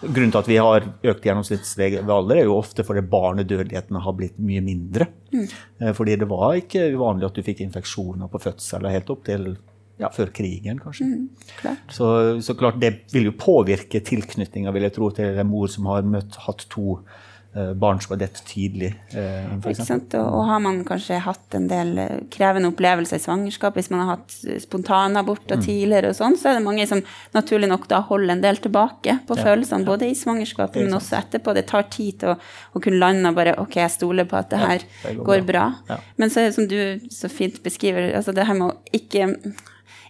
Grunnen 0.01 0.33
til 0.33 0.41
at 0.41 0.49
vi 0.49 0.57
har 0.61 0.87
økt 1.13 1.27
gjennomsnittslevealder, 1.27 2.41
er 2.41 2.49
jo 2.49 2.57
ofte 2.57 2.85
fordi 2.87 3.03
barnedødeligheten 3.11 3.99
har 4.01 4.10
har 4.11 4.19
blitt 4.19 4.39
mye 4.43 4.63
mindre. 4.65 5.09
Mm. 5.33 5.47
Eh, 5.81 5.93
fordi 5.97 6.19
det 6.21 6.29
var 6.31 6.59
ikke 6.59 6.89
uvanlig 6.95 7.31
at 7.31 7.39
du 7.39 7.47
fikk 7.47 7.65
infeksjoner 7.67 8.31
på 8.31 8.43
fødsel 8.43 8.91
helt 8.91 9.13
opp 9.15 9.25
til 9.29 9.53
ja, 10.01 10.11
før 10.15 10.33
krigen, 10.35 10.81
kanskje. 10.81 11.07
Mm, 11.07 11.49
klart. 11.61 11.93
Så, 11.93 12.07
så, 12.45 12.57
klart 12.59 12.81
det 12.81 12.93
vil 13.13 13.29
jo 13.29 13.37
påvirke 13.37 14.01
tilknytninga, 14.05 14.73
vil 14.75 14.87
jeg 14.89 14.97
tro, 14.97 15.11
til 15.17 15.41
en 15.41 15.51
mor 15.51 15.69
som 15.73 15.89
har 15.91 16.07
møtt, 16.09 16.39
hatt 16.47 16.65
to 16.73 17.01
barn 17.75 17.99
som 18.01 18.13
har 18.13 18.19
dett 18.21 18.45
tidlig. 18.47 18.93
Eh? 19.11 19.47
Og, 19.59 20.15
og, 20.21 20.43
har 20.47 20.61
man 20.63 20.85
kanskje 20.87 21.17
hatt 21.25 21.57
en 21.59 21.67
del 21.71 21.97
eh, 21.99 22.21
krevende 22.31 22.71
opplevelser 22.71 23.19
i 23.19 23.25
svangerskap, 23.25 23.75
hvis 23.75 23.91
man 23.91 24.05
har 24.05 24.13
hatt 24.13 24.37
spontanaborter 24.63 25.59
mm. 25.59 25.65
tidligere, 25.67 26.13
og 26.13 26.19
sånn, 26.21 26.39
så 26.39 26.53
er 26.53 26.61
det 26.61 26.67
mange 26.69 26.87
som 26.87 27.03
naturlig 27.35 27.71
nok 27.73 27.89
da 27.91 28.05
holder 28.07 28.37
en 28.37 28.45
del 28.45 28.61
tilbake 28.63 29.17
på 29.27 29.39
ja. 29.39 29.47
følelsene, 29.49 29.89
både 29.89 30.13
i 30.13 30.15
svangerskapet, 30.19 30.85
men 30.85 30.95
også 31.01 31.19
etterpå. 31.19 31.57
Det 31.59 31.67
tar 31.73 31.89
tid 31.91 32.21
til 32.23 32.37
å, 32.37 32.37
å, 32.71 32.85
kunne 32.85 33.03
lande 33.03 33.35
og 33.35 33.41
bare 33.41 33.57
OK, 33.59 33.81
jeg 33.83 33.97
stoler 33.97 34.31
på 34.31 34.39
at 34.39 34.53
det 34.55 34.63
her 34.63 34.79
ja, 34.79 34.93
det 35.09 35.17
går, 35.19 35.27
går, 35.33 35.45
bra. 35.51 35.67
bra. 35.73 35.97
Ja. 35.97 35.99
Men 36.23 36.31
så 36.31 36.45
er 36.45 36.51
det 36.51 36.59
som 36.61 36.71
du 36.71 37.11
så 37.11 37.33
fint 37.33 37.59
beskriver, 37.67 38.13
altså 38.21 38.37
det 38.37 38.47
her 38.47 38.59
med 38.63 38.71
å 38.71 38.95
ikke 38.95 39.27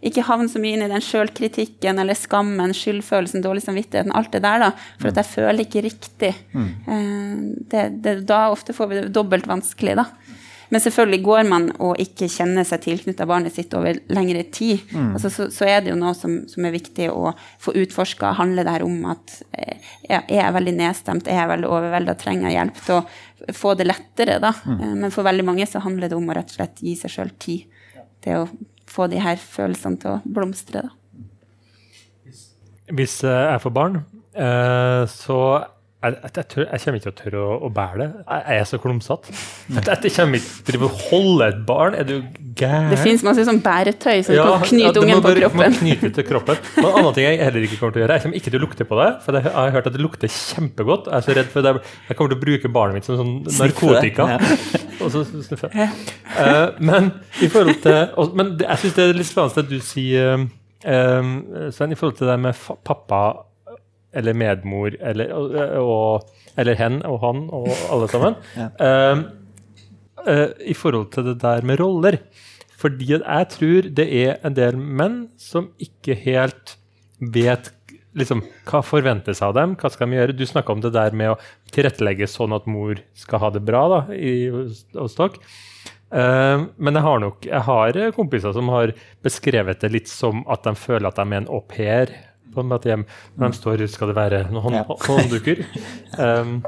ikke 0.01 0.25
havne 0.25 0.49
så 0.49 0.61
mye 0.63 0.79
inn 0.79 0.85
i 0.87 0.91
den 0.91 1.05
sjølkritikken 1.05 2.01
eller 2.01 2.17
skammen, 2.17 2.73
skyldfølelsen, 2.77 3.45
dårlig 3.45 3.65
samvittigheten, 3.67 4.15
alt 4.17 4.33
det 4.33 4.43
der, 4.47 4.63
da. 4.63 4.71
For 5.01 5.13
at 5.13 5.21
jeg 5.21 5.33
føler 5.35 5.65
ikke 5.67 5.85
riktig. 5.85 6.35
Mm. 6.57 6.69
Eh, 6.95 7.41
det, 7.73 7.87
det, 8.05 8.21
da 8.29 8.47
ofte 8.53 8.77
får 8.77 8.91
vi 8.91 9.01
det 9.01 9.15
dobbelt 9.17 9.49
vanskelig, 9.51 9.99
da. 10.01 10.09
Men 10.71 10.83
selvfølgelig 10.83 11.23
går 11.27 11.47
man 11.51 11.65
og 11.83 11.99
ikke 11.99 12.29
kjenner 12.31 12.67
seg 12.67 12.85
tilknytta 12.85 13.27
barnet 13.27 13.55
sitt 13.57 13.73
over 13.75 13.99
lengre 14.15 14.45
tid, 14.55 14.85
mm. 14.95 15.09
altså, 15.19 15.31
så, 15.35 15.49
så, 15.51 15.67
er 15.67 15.83
det 15.83 15.91
jo 15.91 15.99
noe 15.99 16.15
som, 16.15 16.37
som 16.51 16.67
er 16.67 16.75
viktig 16.77 17.09
å 17.11 17.33
få 17.63 17.75
utforska. 17.83 18.31
Handler 18.39 18.67
det 18.67 18.77
her 18.77 18.87
om 18.87 19.01
at 19.11 19.35
eh, 19.51 19.91
er 20.07 20.31
jeg 20.31 20.55
veldig 20.55 20.77
nedstemt, 20.79 21.27
er 21.27 21.43
jeg 21.43 21.51
veldig 21.51 21.71
overvelda, 21.71 22.15
trenger 22.21 22.49
jeg 22.49 22.59
hjelp 22.61 22.83
til 22.87 23.01
å 23.01 23.55
få 23.57 23.75
det 23.81 23.89
lettere, 23.91 24.39
da? 24.43 24.55
Mm. 24.63 24.77
Eh, 24.79 24.95
men 25.03 25.15
for 25.15 25.27
veldig 25.27 25.49
mange 25.51 25.67
så 25.67 25.83
handler 25.83 26.11
det 26.11 26.19
om 26.19 26.31
å 26.31 26.39
rett 26.39 26.55
og 26.55 26.61
slett 26.61 26.85
gi 26.87 26.95
seg 27.03 27.17
sjøl 27.17 27.35
tid. 27.43 27.81
Det 28.23 28.39
å 28.39 28.47
få 28.91 29.07
de 29.11 29.21
her 29.23 29.39
følelsene 29.41 30.01
til 30.03 30.17
å 30.17 30.21
blomstre. 30.25 30.85
Da. 30.87 30.97
Hvis 32.97 33.21
eh, 33.25 33.45
jeg 33.53 33.63
får 33.63 33.75
barn, 33.77 34.01
eh, 34.35 35.05
så 35.11 35.41
jeg, 36.01 36.15
jeg, 36.25 36.45
tør, 36.49 36.63
jeg, 36.65 36.81
kommer 36.81 36.97
ikke 36.97 37.05
til 37.05 37.13
å 37.13 37.17
tørre 37.19 37.41
å, 37.45 37.57
å 37.67 37.69
bære 37.77 37.97
det. 38.01 38.07
Jeg, 38.23 38.45
jeg 38.47 38.61
er 38.63 38.69
så 38.71 38.79
klumsete. 38.81 39.35
Jeg, 39.69 39.83
jeg 39.85 40.13
kommer 40.15 40.39
ikke 40.39 40.71
til 40.71 40.85
å 40.87 40.89
holde 40.97 41.49
et 41.51 41.59
barn. 41.69 41.97
Er 42.01 42.07
du 42.09 42.15
gæren? 42.57 42.89
Det 42.95 43.01
fins 43.03 43.25
masse 43.27 43.45
sånn 43.45 43.61
bæretøy 43.65 44.23
som 44.25 44.39
ja, 44.39 44.47
kan 44.49 44.65
knyte 44.65 44.95
ja, 44.95 45.03
ungen 45.03 45.21
på 45.27 45.35
kroppen. 45.37 45.77
Knyte 45.77 46.13
til 46.17 46.27
kroppen. 46.31 46.63
Men 46.79 46.89
en 46.89 46.97
annen 47.03 47.19
ting 47.19 47.29
jeg 47.29 47.43
heller 47.43 47.67
ikke 47.67 47.77
kommer 47.83 47.93
til 47.93 48.01
å 48.01 48.05
gjøre, 48.07 48.17
jeg 48.17 48.25
kommer 48.25 48.41
ikke 48.41 48.55
til 48.55 48.61
å 48.61 48.63
lukte 48.65 48.87
på 48.89 49.01
det. 49.03 49.11
For 49.27 49.41
jeg 49.41 49.53
har 49.59 49.75
hørt 49.77 49.91
at 49.91 49.99
det 49.99 50.01
lukter 50.07 50.33
kjempegodt. 50.39 51.11
Jeg 51.11 51.19
er 51.19 51.27
så 51.27 51.37
redd 51.37 51.53
for 51.53 51.69
det. 51.69 51.75
Jeg 52.09 52.17
kommer 52.17 52.33
til 52.33 52.41
å 52.41 52.45
bruke 52.47 52.73
barnet 52.79 52.97
mitt 52.97 53.11
som 53.11 53.21
sånn 53.21 53.37
narkotika. 53.59 54.31
Og 55.05 55.13
så 55.13 55.27
snuffe. 55.29 55.69
Uh, 55.75 56.81
men 56.81 57.13
i 57.45 57.49
forhold 57.53 57.81
til 57.85 57.97
og, 58.21 58.35
Men 58.37 58.53
jeg 58.61 58.83
syns 58.83 58.97
det 58.97 59.05
er 59.05 59.17
litt 59.17 59.29
spennende 59.29 59.65
at 59.65 59.71
du 59.71 59.79
sier 59.85 60.35
um, 60.45 61.31
Sven, 61.73 61.93
i 61.93 61.99
forhold 61.99 62.19
til 62.21 62.29
det 62.29 62.37
med 62.41 62.67
pappa 62.87 63.23
eller 64.17 64.35
medmor 64.35 64.95
eller, 65.01 65.33
og, 65.79 66.31
eller 66.59 66.79
hen 66.79 67.01
og 67.07 67.21
han 67.25 67.45
og 67.55 67.71
alle 67.93 68.09
sammen. 68.11 68.39
ja. 68.61 68.71
uh, 68.81 69.23
uh, 70.27 70.47
I 70.67 70.77
forhold 70.77 71.11
til 71.15 71.31
det 71.31 71.39
der 71.45 71.67
med 71.67 71.81
roller. 71.83 72.21
Fordi 72.81 73.13
jeg 73.13 73.51
tror 73.53 73.91
det 73.97 74.07
er 74.23 74.39
en 74.47 74.57
del 74.57 74.79
menn 74.81 75.23
som 75.41 75.69
ikke 75.83 76.17
helt 76.23 76.77
vet 77.21 77.69
liksom, 78.17 78.43
hva 78.69 78.81
forventes 78.85 79.43
av 79.45 79.55
dem. 79.57 79.77
Hva 79.79 79.91
skal 79.93 80.09
de 80.09 80.19
gjøre? 80.19 80.37
Du 80.37 80.47
snakka 80.49 80.75
om 80.75 80.85
det 80.85 80.95
der 80.97 81.17
med 81.17 81.35
å 81.35 81.41
tilrettelegge 81.75 82.29
sånn 82.31 82.57
at 82.57 82.69
mor 82.71 83.03
skal 83.19 83.45
ha 83.45 83.53
det 83.55 83.63
bra 83.67 83.85
da, 83.93 84.01
i, 84.17 84.49
hos 84.51 85.19
dere. 85.19 85.45
Uh, 86.11 86.67
men 86.83 86.97
jeg 86.99 87.07
har 87.07 87.21
nok 87.23 87.45
jeg 87.47 87.63
har 87.69 87.97
kompiser 88.17 88.51
som 88.57 88.67
har 88.75 88.91
beskrevet 89.23 89.85
det 89.85 89.93
litt 89.95 90.09
som 90.11 90.41
at 90.51 90.65
de 90.67 90.73
føler 90.75 91.07
at 91.07 91.21
de 91.21 91.23
er 91.23 91.39
en 91.39 91.47
au 91.47 91.61
pair 91.71 92.11
på 92.55 92.63
en 92.63 92.71
måte 92.71 92.93
hjem. 92.93 93.07
Når 93.37 93.55
de 93.55 93.61
står 93.61 93.87
skal 93.91 94.13
det 94.13 94.19
være 94.19 94.45
noen 94.51 94.67
hånd, 94.69 94.79
ja. 94.81 95.01
håndduker. 95.09 95.65
Um, 96.19 96.61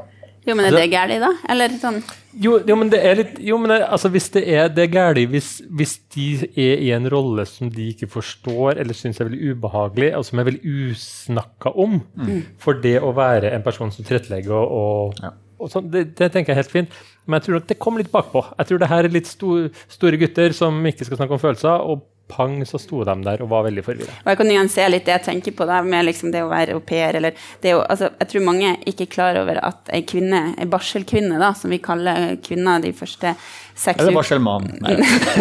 jo, 0.43 0.55
men 0.59 0.67
er 0.67 0.75
det 0.75 0.87
galt, 0.91 1.15
da? 1.23 1.29
Eller 1.51 1.75
sånn 1.79 2.01
Jo, 2.43 2.57
jo 2.67 2.75
men 2.75 2.89
det 2.91 2.99
er 3.05 3.19
litt 3.19 3.37
Jo, 3.43 3.57
men 3.61 3.71
det, 3.71 3.77
altså, 3.85 4.09
hvis 4.11 4.27
det 4.35 4.43
er 4.51 4.67
det 4.75 4.89
galt, 4.91 5.21
hvis, 5.31 5.51
hvis, 5.71 5.95
de 6.15 6.27
er 6.49 6.83
i 6.83 6.89
en 6.95 7.07
rolle 7.11 7.45
som 7.47 7.71
de 7.71 7.89
ikke 7.93 8.09
forstår 8.11 8.81
eller 8.81 8.97
syns 8.97 9.21
er 9.21 9.29
veldig 9.29 9.53
ubehagelig, 9.53 10.11
og 10.17 10.27
som 10.27 10.41
er 10.41 10.49
veldig 10.49 10.73
usnakka 10.91 11.71
om, 11.79 12.01
mm. 12.19 12.41
for 12.61 12.81
det 12.83 12.97
å 12.99 13.13
være 13.15 13.53
en 13.55 13.63
person 13.65 13.91
som 13.93 14.05
tilrettelegger 14.05 14.53
og, 14.53 14.75
og, 14.75 15.23
ja. 15.23 15.31
og 15.63 15.71
sånn, 15.71 15.87
det, 15.93 16.09
det, 16.19 16.29
tenker 16.33 16.51
jeg 16.51 16.57
er 16.57 16.61
helt 16.61 16.75
fint. 16.75 16.97
Men 17.25 17.39
jeg 17.39 17.47
tror 17.47 17.57
nok 17.57 17.69
det 17.71 17.79
kommer 17.81 18.03
litt 18.03 18.13
bakpå. 18.13 18.43
Jeg 18.59 18.69
tror 18.69 18.83
det 18.83 18.91
her 18.91 19.07
er 19.07 19.15
litt 19.15 19.31
sto, 19.31 19.55
store 19.95 20.19
gutter 20.21 20.55
som 20.57 20.83
ikke 20.91 21.07
skal 21.07 21.21
snakke 21.21 21.37
om 21.37 21.41
følelser. 21.41 21.87
og 21.87 22.03
pang, 22.27 22.65
så 22.65 22.79
sto 22.81 23.03
de 23.05 23.15
der 23.25 23.43
og 23.43 23.49
var 23.51 23.65
veldig 23.67 23.83
forvirra. 23.85 24.15
Jeg 24.25 24.39
kan 24.39 24.49
nyansere 24.49 24.91
litt 24.93 25.05
det 25.07 25.15
jeg 25.17 25.25
tenker 25.27 25.55
på 25.57 25.67
da, 25.69 25.81
med 25.85 26.07
liksom 26.07 26.31
det 26.33 26.43
å 26.43 26.51
være 26.51 26.77
au 26.77 26.81
pair. 26.83 27.17
Eller 27.19 27.35
det 27.61 27.75
å, 27.75 27.83
altså, 27.83 28.09
jeg 28.19 28.31
tror 28.31 28.47
mange 28.47 28.75
ikke 28.89 29.07
er 29.07 29.13
klar 29.13 29.39
over 29.41 29.59
at 29.63 29.91
ei 29.93 30.03
kvinne, 30.07 30.45
ei 30.57 30.69
barselkvinne, 30.69 31.37
da, 31.41 31.53
som 31.57 31.73
vi 31.73 31.81
kaller 31.83 32.37
kvinner 32.45 32.83
de 32.83 32.93
første 32.95 33.35
seks 33.75 33.99
Eller 33.99 34.15
barselmann. 34.15 34.67
Nei. 34.83 34.97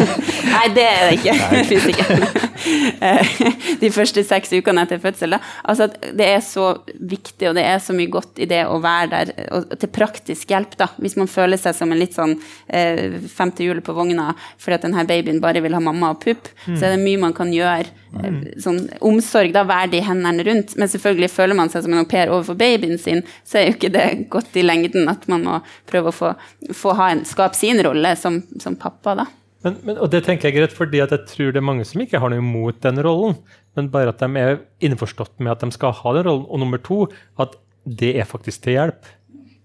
Nei, 0.52 0.66
det 0.76 0.86
er 0.88 1.08
det 1.08 1.18
ikke. 1.20 1.36
Det 1.52 2.42
de 3.82 3.90
første 3.92 4.22
seks 4.26 4.52
ukene 4.54 4.84
etter 4.86 5.00
fødsel. 5.02 5.36
Altså, 5.68 5.88
det 5.90 6.28
er 6.28 6.40
så 6.44 6.72
viktig, 6.98 7.50
og 7.50 7.56
det 7.58 7.64
er 7.66 7.80
så 7.82 7.94
mye 7.96 8.10
godt 8.12 8.40
i 8.42 8.48
det 8.50 8.62
å 8.68 8.78
være 8.82 9.10
der 9.12 9.32
og, 9.54 9.72
til 9.78 9.92
praktisk 9.92 10.52
hjelp. 10.52 10.76
Da. 10.80 10.90
Hvis 11.02 11.18
man 11.20 11.30
føler 11.30 11.60
seg 11.60 11.76
som 11.76 11.92
en 11.92 12.00
litt 12.00 12.16
sånn 12.16 12.36
eh, 12.68 13.18
femte 13.32 13.66
hjulet 13.66 13.84
på 13.84 13.96
vogna 13.96 14.32
fordi 14.60 14.78
at 14.78 14.86
denne 14.86 15.04
babyen 15.08 15.40
bare 15.42 15.62
vil 15.64 15.74
ha 15.76 15.82
mamma 15.82 16.12
og 16.14 16.22
pupp, 16.22 16.50
mm. 16.66 16.76
så 16.76 16.86
er 16.86 16.96
det 16.96 17.02
mye 17.02 17.20
man 17.22 17.36
kan 17.36 17.52
gjøre. 17.54 17.90
Eh, 18.12 18.28
mm. 18.28 18.40
Sånn 18.62 18.80
omsorg, 19.04 19.52
da, 19.54 19.64
være 19.68 19.92
de 19.96 20.02
hendene 20.06 20.46
rundt. 20.48 20.76
Men 20.80 20.90
selvfølgelig 20.92 21.32
føler 21.32 21.58
man 21.58 21.72
seg 21.72 21.86
som 21.86 21.94
en 21.94 22.04
au 22.04 22.08
pair 22.08 22.32
overfor 22.32 22.58
babyen 22.60 22.98
sin, 23.00 23.24
så 23.48 23.60
er 23.60 23.68
jo 23.68 23.76
ikke 23.76 23.92
det 23.94 24.08
godt 24.32 24.56
i 24.58 24.66
lengden 24.66 25.10
at 25.12 25.26
man 25.32 25.46
må 25.46 25.60
prøve 25.90 26.12
å 26.12 26.16
få, 26.16 26.34
få 26.76 26.96
ha 26.98 27.12
en, 27.14 27.24
skape 27.28 27.58
sin 27.58 27.80
rolle 27.84 28.14
som, 28.22 28.40
som 28.62 28.78
pappa, 28.78 29.16
da. 29.18 29.28
Men, 29.62 29.78
men, 29.86 29.98
og 30.02 30.10
det 30.10 30.24
tenker 30.26 30.48
jeg 30.48 30.56
er 30.56 30.60
greit, 30.64 30.74
fordi 30.74 30.98
jeg 30.98 31.24
tror 31.30 31.52
det 31.54 31.60
er 31.60 31.66
mange 31.66 31.86
som 31.86 32.02
ikke 32.02 32.18
har 32.22 32.32
noe 32.32 32.42
imot 32.42 32.80
den 32.82 32.98
rollen, 33.04 33.36
men 33.78 33.90
bare 33.92 34.10
at 34.10 34.22
de 34.22 34.40
er 34.40 34.56
innforstått 34.82 35.36
med 35.38 35.52
at 35.54 35.62
de 35.62 35.70
skal 35.74 35.94
ha 36.00 36.14
den 36.16 36.26
rollen. 36.26 36.46
Og 36.50 36.62
nummer 36.64 36.82
to, 36.82 37.04
at 37.42 37.54
det 37.86 38.16
er 38.18 38.28
faktisk 38.28 38.66
til 38.66 38.78
hjelp. 38.78 39.10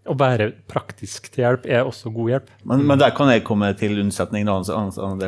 å 0.08 0.16
være 0.16 0.52
praktisk 0.72 1.26
til 1.34 1.44
hjelp 1.44 1.66
er 1.68 1.82
også 1.84 2.14
god 2.16 2.30
hjelp. 2.32 2.52
Men, 2.64 2.86
men 2.88 3.00
der 3.02 3.12
kan 3.16 3.28
jeg 3.28 3.44
komme 3.44 3.74
til 3.76 3.98
unnsetning. 4.00 4.48
Da, 4.48 4.62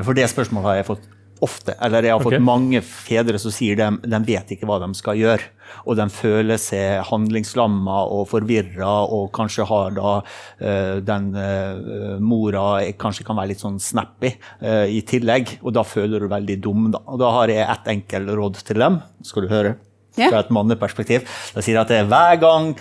for 0.06 0.16
det 0.16 0.30
spørsmålet 0.32 0.70
har 0.70 0.78
jeg 0.80 0.88
fått 0.94 1.10
ofte. 1.46 1.76
Eller 1.82 2.08
jeg 2.08 2.16
har 2.16 2.24
fått 2.24 2.36
okay. 2.36 2.44
mange 2.44 2.82
fedre 2.86 3.40
som 3.42 3.54
sier 3.54 3.78
de, 3.80 3.88
de 4.04 4.20
vet 4.28 4.54
ikke 4.56 4.68
hva 4.70 4.80
de 4.84 4.90
skal 4.98 5.20
gjøre. 5.20 5.48
Og 5.86 5.98
de 6.00 6.08
føler 6.12 6.60
seg 6.62 7.04
handlingslamma 7.10 8.00
og 8.10 8.26
forvirra, 8.32 8.90
og 9.06 9.30
kanskje 9.36 9.68
har 9.70 9.94
da 9.98 10.14
uh, 10.22 10.96
den 11.06 11.30
uh, 11.36 12.18
mora 12.24 12.80
kanskje 13.00 13.28
kan 13.28 13.38
være 13.40 13.54
litt 13.54 13.64
sånn 13.64 13.80
snappy 13.84 14.34
uh, 14.64 14.88
i 14.90 15.04
tillegg. 15.08 15.60
Og 15.64 15.76
da 15.78 15.86
føler 15.88 16.26
du 16.26 16.32
veldig 16.32 16.58
dum, 16.64 16.90
da. 16.96 17.04
Og 17.06 17.22
da 17.22 17.34
har 17.38 17.54
jeg 17.54 17.68
ett 17.68 17.94
enkelt 17.96 18.34
råd 18.40 18.64
til 18.66 18.82
dem. 18.82 19.00
Skal 19.26 19.46
du 19.46 19.54
høre? 19.54 19.78
Fra 20.20 20.42
et 20.42 20.50
manneperspektiv. 20.52 21.28
Da 21.56 21.62
sier 21.64 21.78
jeg 21.78 21.84
at 21.86 21.92
det 21.94 22.00
er 22.02 22.08
hver 22.10 22.40
gang 22.42 22.74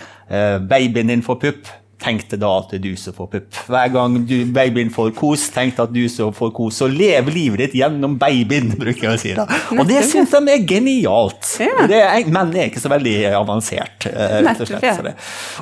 babyen 0.67 1.07
din 1.07 1.21
får 1.23 1.37
pupp, 1.39 1.69
Tenk 1.99 2.29
deg 2.31 2.39
da 2.39 2.49
at 2.61 2.69
det 2.71 2.77
er 2.79 2.83
du 2.85 2.99
som 2.99 3.15
får 3.15 3.27
pupp. 3.33 3.57
Hver 3.67 3.89
gang 3.91 4.13
du, 4.27 4.35
babyen 4.55 4.91
får 4.93 5.11
kos, 5.17 5.49
tenk 5.51 5.75
deg 5.75 5.81
at 5.83 5.93
du 5.95 6.03
som 6.11 6.31
får 6.35 6.53
kos. 6.55 6.77
Så 6.79 6.87
lev 6.87 7.27
livet 7.33 7.59
ditt 7.65 7.75
gjennom 7.81 8.15
babyen, 8.21 8.71
bruker 8.81 9.09
jeg 9.09 9.17
å 9.17 9.19
si. 9.19 9.33
da. 9.35 9.45
Og 9.75 9.83
det 9.89 10.05
syns 10.07 10.31
de 10.31 10.53
er 10.53 10.63
genialt. 10.69 11.49
Ja. 11.59 11.87
Det 11.89 11.99
er, 11.99 12.29
menn 12.31 12.53
er 12.55 12.69
ikke 12.69 12.83
så 12.83 12.91
veldig 12.93 13.15
avansert, 13.35 14.07
eh, 14.07 14.37
rett 14.45 14.63
og 14.63 14.69
slett. 14.69 14.87
Ja. 14.87 14.93
Så 14.95 15.05
det. 15.09 15.13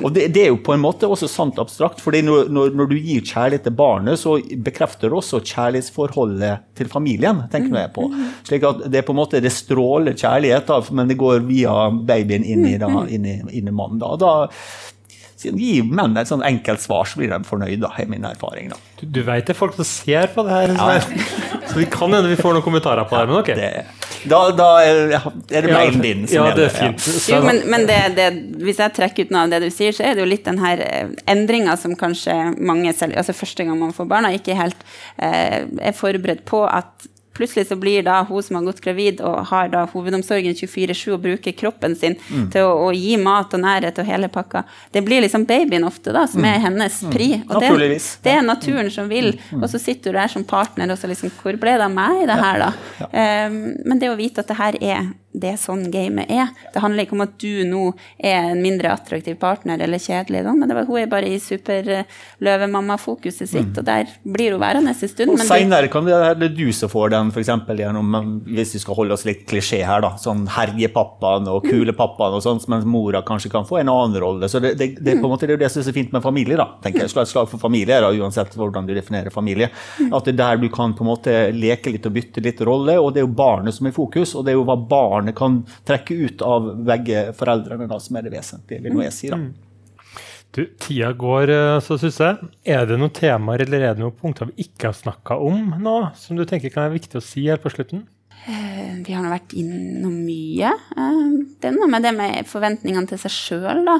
Og 0.04 0.14
det, 0.14 0.28
det 0.36 0.44
er 0.44 0.52
jo 0.52 0.60
på 0.62 0.76
en 0.76 0.84
måte 0.84 1.10
også 1.10 1.30
sant 1.30 1.58
abstrakt, 1.58 2.02
fordi 2.04 2.22
når, 2.26 2.52
når, 2.54 2.74
når 2.78 2.92
du 2.92 2.96
gir 2.98 3.24
kjærlighet 3.26 3.66
til 3.66 3.74
barnet, 3.78 4.22
så 4.22 4.36
bekrefter 4.68 5.10
det 5.10 5.18
også 5.18 5.42
kjærlighetsforholdet 5.42 6.68
til 6.78 6.92
familien, 6.92 7.42
tenker 7.50 7.74
nå 7.74 7.82
jeg 7.82 7.94
på. 7.96 8.06
Slik 8.46 8.68
at 8.68 8.86
det 8.92 9.02
på 9.06 9.16
en 9.16 9.20
måte 9.24 9.42
det 9.42 9.52
stråler 9.54 10.14
kjærlighet, 10.14 10.70
da, 10.70 10.78
men 10.94 11.10
det 11.10 11.18
går 11.18 11.42
via 11.48 11.88
babyen 11.90 12.46
inn 12.46 12.66
i, 12.68 12.76
da, 12.78 12.92
inn 13.10 13.26
i, 13.26 13.40
inn 13.58 13.66
i 13.66 13.74
mannen. 13.74 13.98
Da. 13.98 14.14
da 14.22 14.94
Gi 15.38 15.82
menn 15.86 16.16
et 16.18 16.30
sånn 16.30 16.42
enkelt 16.42 16.82
svar, 16.82 17.06
så 17.06 17.20
blir 17.20 17.30
de 17.30 17.38
fornøyd, 17.46 17.78
da, 17.84 17.92
er 18.00 18.08
min 18.10 18.26
erfaring. 18.26 18.72
da. 18.72 18.78
Du, 18.98 19.06
du 19.06 19.20
vet 19.22 19.46
det 19.46 19.54
er 19.54 19.58
folk 19.58 19.76
som 19.76 19.86
ser 19.86 20.26
på 20.34 20.42
det 20.46 20.56
her, 20.56 20.72
ja. 20.74 20.98
så 21.68 21.78
vi 21.78 21.86
kan 21.92 22.10
hende 22.10 22.32
vi 22.32 22.38
får 22.40 22.56
noen 22.56 22.64
kommentarer 22.64 23.06
på 23.06 23.18
det. 23.18 23.28
Men 23.30 23.38
ok. 23.38 23.52
Det, 23.58 23.70
da, 24.28 24.40
da 24.58 24.68
er 24.82 25.62
det 25.62 25.70
mailen 25.70 26.02
din 26.02 26.24
som 26.26 26.48
ja, 26.48 26.54
det 26.56 26.66
er 26.66 26.74
fint. 26.74 27.06
Jo, 27.30 27.38
men, 27.44 27.62
men 27.70 27.86
det, 27.88 27.98
det, 28.18 28.28
hvis 28.64 28.80
jeg 28.82 28.96
trekker 28.96 29.28
ut 29.28 29.34
noe 29.34 29.44
av 29.46 29.54
det 29.54 29.62
du 29.66 29.68
sier, 29.74 29.94
så 29.94 30.08
er 30.08 30.16
det 30.16 30.24
jo 30.24 30.30
litt 30.32 30.46
den 30.48 30.58
her 30.62 30.82
eh, 30.82 31.12
endringa 31.30 31.76
som 31.78 31.94
kanskje 31.98 32.34
mange 32.58 32.94
selv, 32.98 33.14
altså 33.20 33.36
første 33.36 33.68
gang 33.68 33.78
man 33.78 33.94
får 33.94 34.10
barna, 34.10 34.34
ikke 34.34 34.58
helt 34.58 34.82
eh, 35.22 35.62
er 35.62 35.96
forberedt 35.96 36.42
på 36.48 36.64
at 36.66 37.08
plutselig 37.38 37.68
så 37.70 37.76
blir 37.78 38.02
da 38.06 38.18
hun 38.28 38.42
som 38.42 38.58
har 38.58 38.66
gått 38.66 38.82
gravid 38.84 39.20
og 39.24 39.46
har 39.52 39.70
da 39.72 39.84
hovedomsorgen 39.92 40.56
24-7 40.58 41.12
og 41.14 41.22
bruker 41.24 41.54
kroppen 41.58 41.94
sin 41.96 42.16
Mm. 42.28 42.50
til 42.52 42.66
å, 42.66 42.72
å 42.88 42.92
gi 42.92 43.14
mat 43.22 43.54
og 43.54 43.60
nærhet 43.62 43.98
og 44.02 44.06
hele 44.08 44.28
pakka. 44.28 44.64
Det 44.92 45.04
blir 45.06 45.22
liksom 45.24 45.46
babyen 45.48 45.84
ofte 45.86 46.12
da, 46.12 46.26
som 46.26 46.44
er 46.44 46.58
hennes 46.66 46.98
pri. 47.12 47.30
Og 47.48 47.60
det, 47.62 47.70
Mm. 47.70 48.22
Det 48.24 48.32
er 48.34 48.42
naturen 48.42 48.90
som 48.90 49.08
vil. 49.08 49.30
Og 49.62 49.68
så 49.70 49.78
sitter 49.80 50.12
du 50.12 50.18
der 50.18 50.28
som 50.28 50.44
partner 50.44 50.90
og 50.90 50.98
så 50.98 51.06
liksom 51.08 51.30
Hvor 51.38 51.56
ble 51.60 51.76
det 51.78 51.84
av 51.86 51.92
meg 51.94 52.24
i 52.24 52.26
det 52.26 52.36
her, 52.42 52.58
da? 52.58 52.72
Um, 53.46 53.58
men 53.86 53.98
det 54.00 54.10
å 54.10 54.16
vite 54.18 54.40
at 54.42 54.48
det 54.48 54.56
her 54.58 54.74
er 54.82 55.12
det 55.36 55.50
er 55.52 55.58
sånn 55.60 55.82
gamet 55.92 56.30
er. 56.32 56.48
Det 56.72 56.80
handler 56.80 57.04
ikke 57.04 57.16
om 57.16 57.22
at 57.26 57.34
du 57.40 57.64
nå 57.68 57.82
er 58.16 58.54
en 58.54 58.62
mindre 58.62 58.92
attraktiv 58.94 59.36
partner 59.40 59.80
eller 59.84 60.00
kjedelig, 60.00 60.40
men 60.48 60.68
det 60.68 60.76
var, 60.76 60.86
hun 60.88 61.00
er 61.02 61.10
bare 61.10 61.28
i 61.28 61.38
superløvemamma-fokuset 61.42 63.50
sitt, 63.50 63.76
og 63.76 63.84
der 63.86 64.08
blir 64.24 64.56
hun 64.56 64.62
værende 64.62 64.94
en 64.94 64.98
stund. 64.98 65.34
Og 65.34 65.42
Seinere 65.44 65.90
kan 65.92 66.08
det 66.08 66.50
du 66.56 66.72
som 66.72 66.90
får 66.90 67.12
den, 67.14 67.32
f.eks. 67.34 67.52
gjennom 67.78 68.16
Hvis 68.48 68.74
vi 68.76 68.82
skal 68.82 68.98
holde 68.98 69.14
oss 69.18 69.26
litt 69.28 69.44
klisjé 69.50 69.80
her, 69.86 70.00
da. 70.04 70.10
Sånn 70.20 70.46
herjepappaen 70.56 71.48
og 71.52 71.68
kulepappaen 71.68 72.38
og 72.38 72.42
sånt, 72.44 72.66
mens 72.72 72.88
mora 72.88 73.22
kanskje 73.26 73.52
kan 73.52 73.68
få 73.68 73.82
en 73.82 73.92
annen 73.92 74.18
rolle. 74.22 74.46
Så 74.50 74.62
det, 74.64 74.74
det, 74.80 74.86
det, 74.98 75.10
er 75.12 75.18
på 75.20 75.26
en 75.28 75.34
måte, 75.36 75.46
det 75.48 75.54
er 75.58 75.64
det 75.66 75.72
som 75.74 75.80
er 75.84 75.88
så 75.90 75.96
fint 75.96 76.12
med 76.14 76.24
familie, 76.24 76.56
da. 76.58 76.66
tenker 76.84 77.00
jeg. 77.04 77.10
Slå 77.12 77.20
et 77.26 77.32
slag 77.34 77.46
for 77.52 77.58
familie, 77.62 78.00
da, 78.00 78.08
uansett 78.16 78.56
hvordan 78.58 78.88
du 78.88 78.92
definerer 78.96 79.30
familie. 79.34 79.68
At 80.08 80.24
det 80.24 80.32
er 80.34 80.42
der 80.42 80.54
du 80.64 80.68
kan 80.72 80.96
på 80.96 81.02
en 81.04 81.12
måte 81.12 81.32
leke 81.54 81.92
litt 81.92 82.08
og 82.08 82.16
bytte 82.16 82.40
litt 82.44 82.60
rolle, 82.64 82.96
og 82.98 83.12
det 83.12 83.22
er 83.22 83.28
jo 83.28 83.34
barnet 83.38 83.76
som 83.76 83.86
er 83.86 83.94
i 83.94 83.98
fokus. 83.98 84.34
Og 84.34 84.46
det 84.46 84.54
er 84.54 84.58
jo 84.58 84.66
hva 84.68 84.78
barnet 84.88 85.27
kan 85.36 85.62
trekke 85.88 86.16
ut 86.26 86.44
av 86.44 86.70
begge 86.88 87.28
foreldrene 87.38 87.88
da, 87.90 87.98
som 88.02 88.18
er 88.18 88.28
det 88.28 88.34
vesentlige, 88.36 88.84
vil 88.84 89.02
jeg 89.04 89.16
si. 89.16 89.32
da. 89.32 89.40
Du, 90.56 90.62
tida 90.80 91.10
går, 91.12 91.50
eh, 91.52 91.78
så 91.84 91.98
syns 92.00 92.20
jeg. 92.24 92.52
Er 92.64 92.86
det 92.88 92.96
noen 92.98 93.12
temaer 93.14 93.66
eller 93.66 93.84
er 93.84 93.96
det 93.96 94.02
noen 94.02 94.16
punkter 94.16 94.48
vi 94.48 94.64
ikke 94.64 94.88
har 94.90 94.96
snakka 94.96 95.36
om 95.44 95.74
nå, 95.82 95.96
som 96.16 96.38
du 96.38 96.46
tenker 96.48 96.72
kan 96.72 96.86
være 96.86 96.96
viktig 96.96 97.20
å 97.20 97.24
si 97.24 97.44
her 97.50 97.60
på 97.60 97.72
slutten? 97.74 98.06
Eh, 98.48 98.94
Vi 99.06 99.12
har 99.12 99.22
nå 99.22 99.28
vært 99.28 99.52
innom 99.60 100.14
mye. 100.24 100.70
Eh, 100.96 101.24
Det 101.60 101.68
er 101.68 101.74
noe 101.74 101.88
med 101.90 102.02
det 102.02 102.12
med 102.14 102.46
forventningene 102.46 103.08
til 103.10 103.18
seg 103.18 103.32
sjøl, 103.34 103.84
da. 103.84 103.98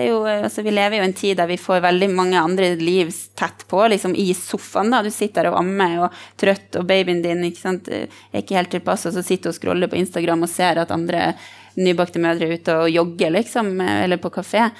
Jo, 0.00 0.24
eh, 0.24 0.44
altså, 0.46 0.62
vi 0.62 0.70
lever 0.70 0.96
jo 0.96 1.02
i 1.02 1.08
en 1.08 1.12
tid 1.12 1.36
der 1.36 1.50
vi 1.50 1.58
får 1.58 1.82
veldig 1.82 2.08
mange 2.14 2.38
andre 2.38 2.76
liv 2.76 3.12
tett 3.36 3.66
på, 3.68 3.82
liksom 3.90 4.14
i 4.16 4.32
sofaen. 4.32 4.90
da. 4.90 5.02
Du 5.02 5.10
sitter 5.10 5.42
der 5.42 5.50
og 5.52 5.58
ammer 5.58 6.06
og 6.06 6.12
trøtt, 6.38 6.76
og 6.76 6.86
babyen 6.86 7.22
din 7.22 7.44
ikke 7.44 7.60
sant, 7.60 7.88
er 7.88 8.08
ikke 8.32 8.56
helt 8.56 8.70
tilpass, 8.70 9.06
og 9.06 9.12
så 9.12 9.22
sitter 9.22 9.50
du 9.50 9.54
og 9.54 9.60
scroller 9.60 9.88
på 9.88 9.98
Instagram 10.00 10.42
og 10.42 10.48
ser 10.48 10.78
at 10.78 10.90
andre 10.90 11.34
nybakte 11.76 12.18
mødre 12.18 12.48
er 12.48 12.56
ute 12.56 12.76
og 12.78 12.90
jogger, 12.90 13.30
liksom, 13.30 13.80
eller 13.80 14.16
på 14.16 14.30
kafé. 14.30 14.70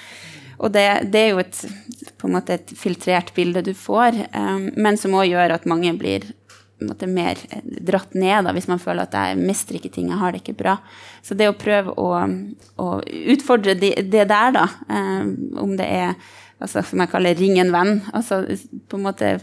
Og 0.61 0.71
det, 0.71 1.11
det 1.11 1.19
er 1.19 1.29
jo 1.31 1.39
et, 1.41 1.65
på 2.17 2.27
en 2.27 2.33
måte 2.37 2.53
et 2.53 2.73
filtrert 2.77 3.33
bilde 3.33 3.63
du 3.65 3.73
får, 3.73 4.13
um, 4.35 4.69
men 4.77 4.97
som 4.97 5.11
òg 5.17 5.31
gjør 5.31 5.55
at 5.55 5.65
mange 5.65 5.93
blir 5.97 6.21
måte 6.89 7.09
mer 7.09 7.39
eh, 7.49 7.63
dratt 7.87 8.15
ned 8.17 8.47
da, 8.47 8.53
hvis 8.55 8.69
man 8.71 8.81
føler 8.81 9.05
at 9.05 9.17
jeg 9.17 9.39
mestrer 9.39 9.79
ikke 9.79 9.93
ting, 9.93 10.11
jeg 10.11 10.21
har 10.21 10.33
det 10.33 10.43
ikke 10.43 10.57
bra. 10.61 10.77
Så 11.25 11.37
det 11.37 11.49
å 11.49 11.57
prøve 11.57 11.95
å, 11.99 12.11
å 12.81 12.87
utfordre 13.35 13.75
det, 13.77 13.95
det 14.11 14.27
der, 14.31 14.55
da, 14.55 14.67
eh, 14.89 15.25
om 15.61 15.75
det 15.79 15.87
er 15.87 16.15
altså, 16.61 16.83
som 16.85 17.01
jeg 17.01 17.11
kaller 17.11 17.35
'ring 17.35 17.59
en 17.59 17.73
venn', 17.73 18.01
altså 18.13 18.43
på 18.89 18.97
en 18.97 19.05
måte 19.07 19.33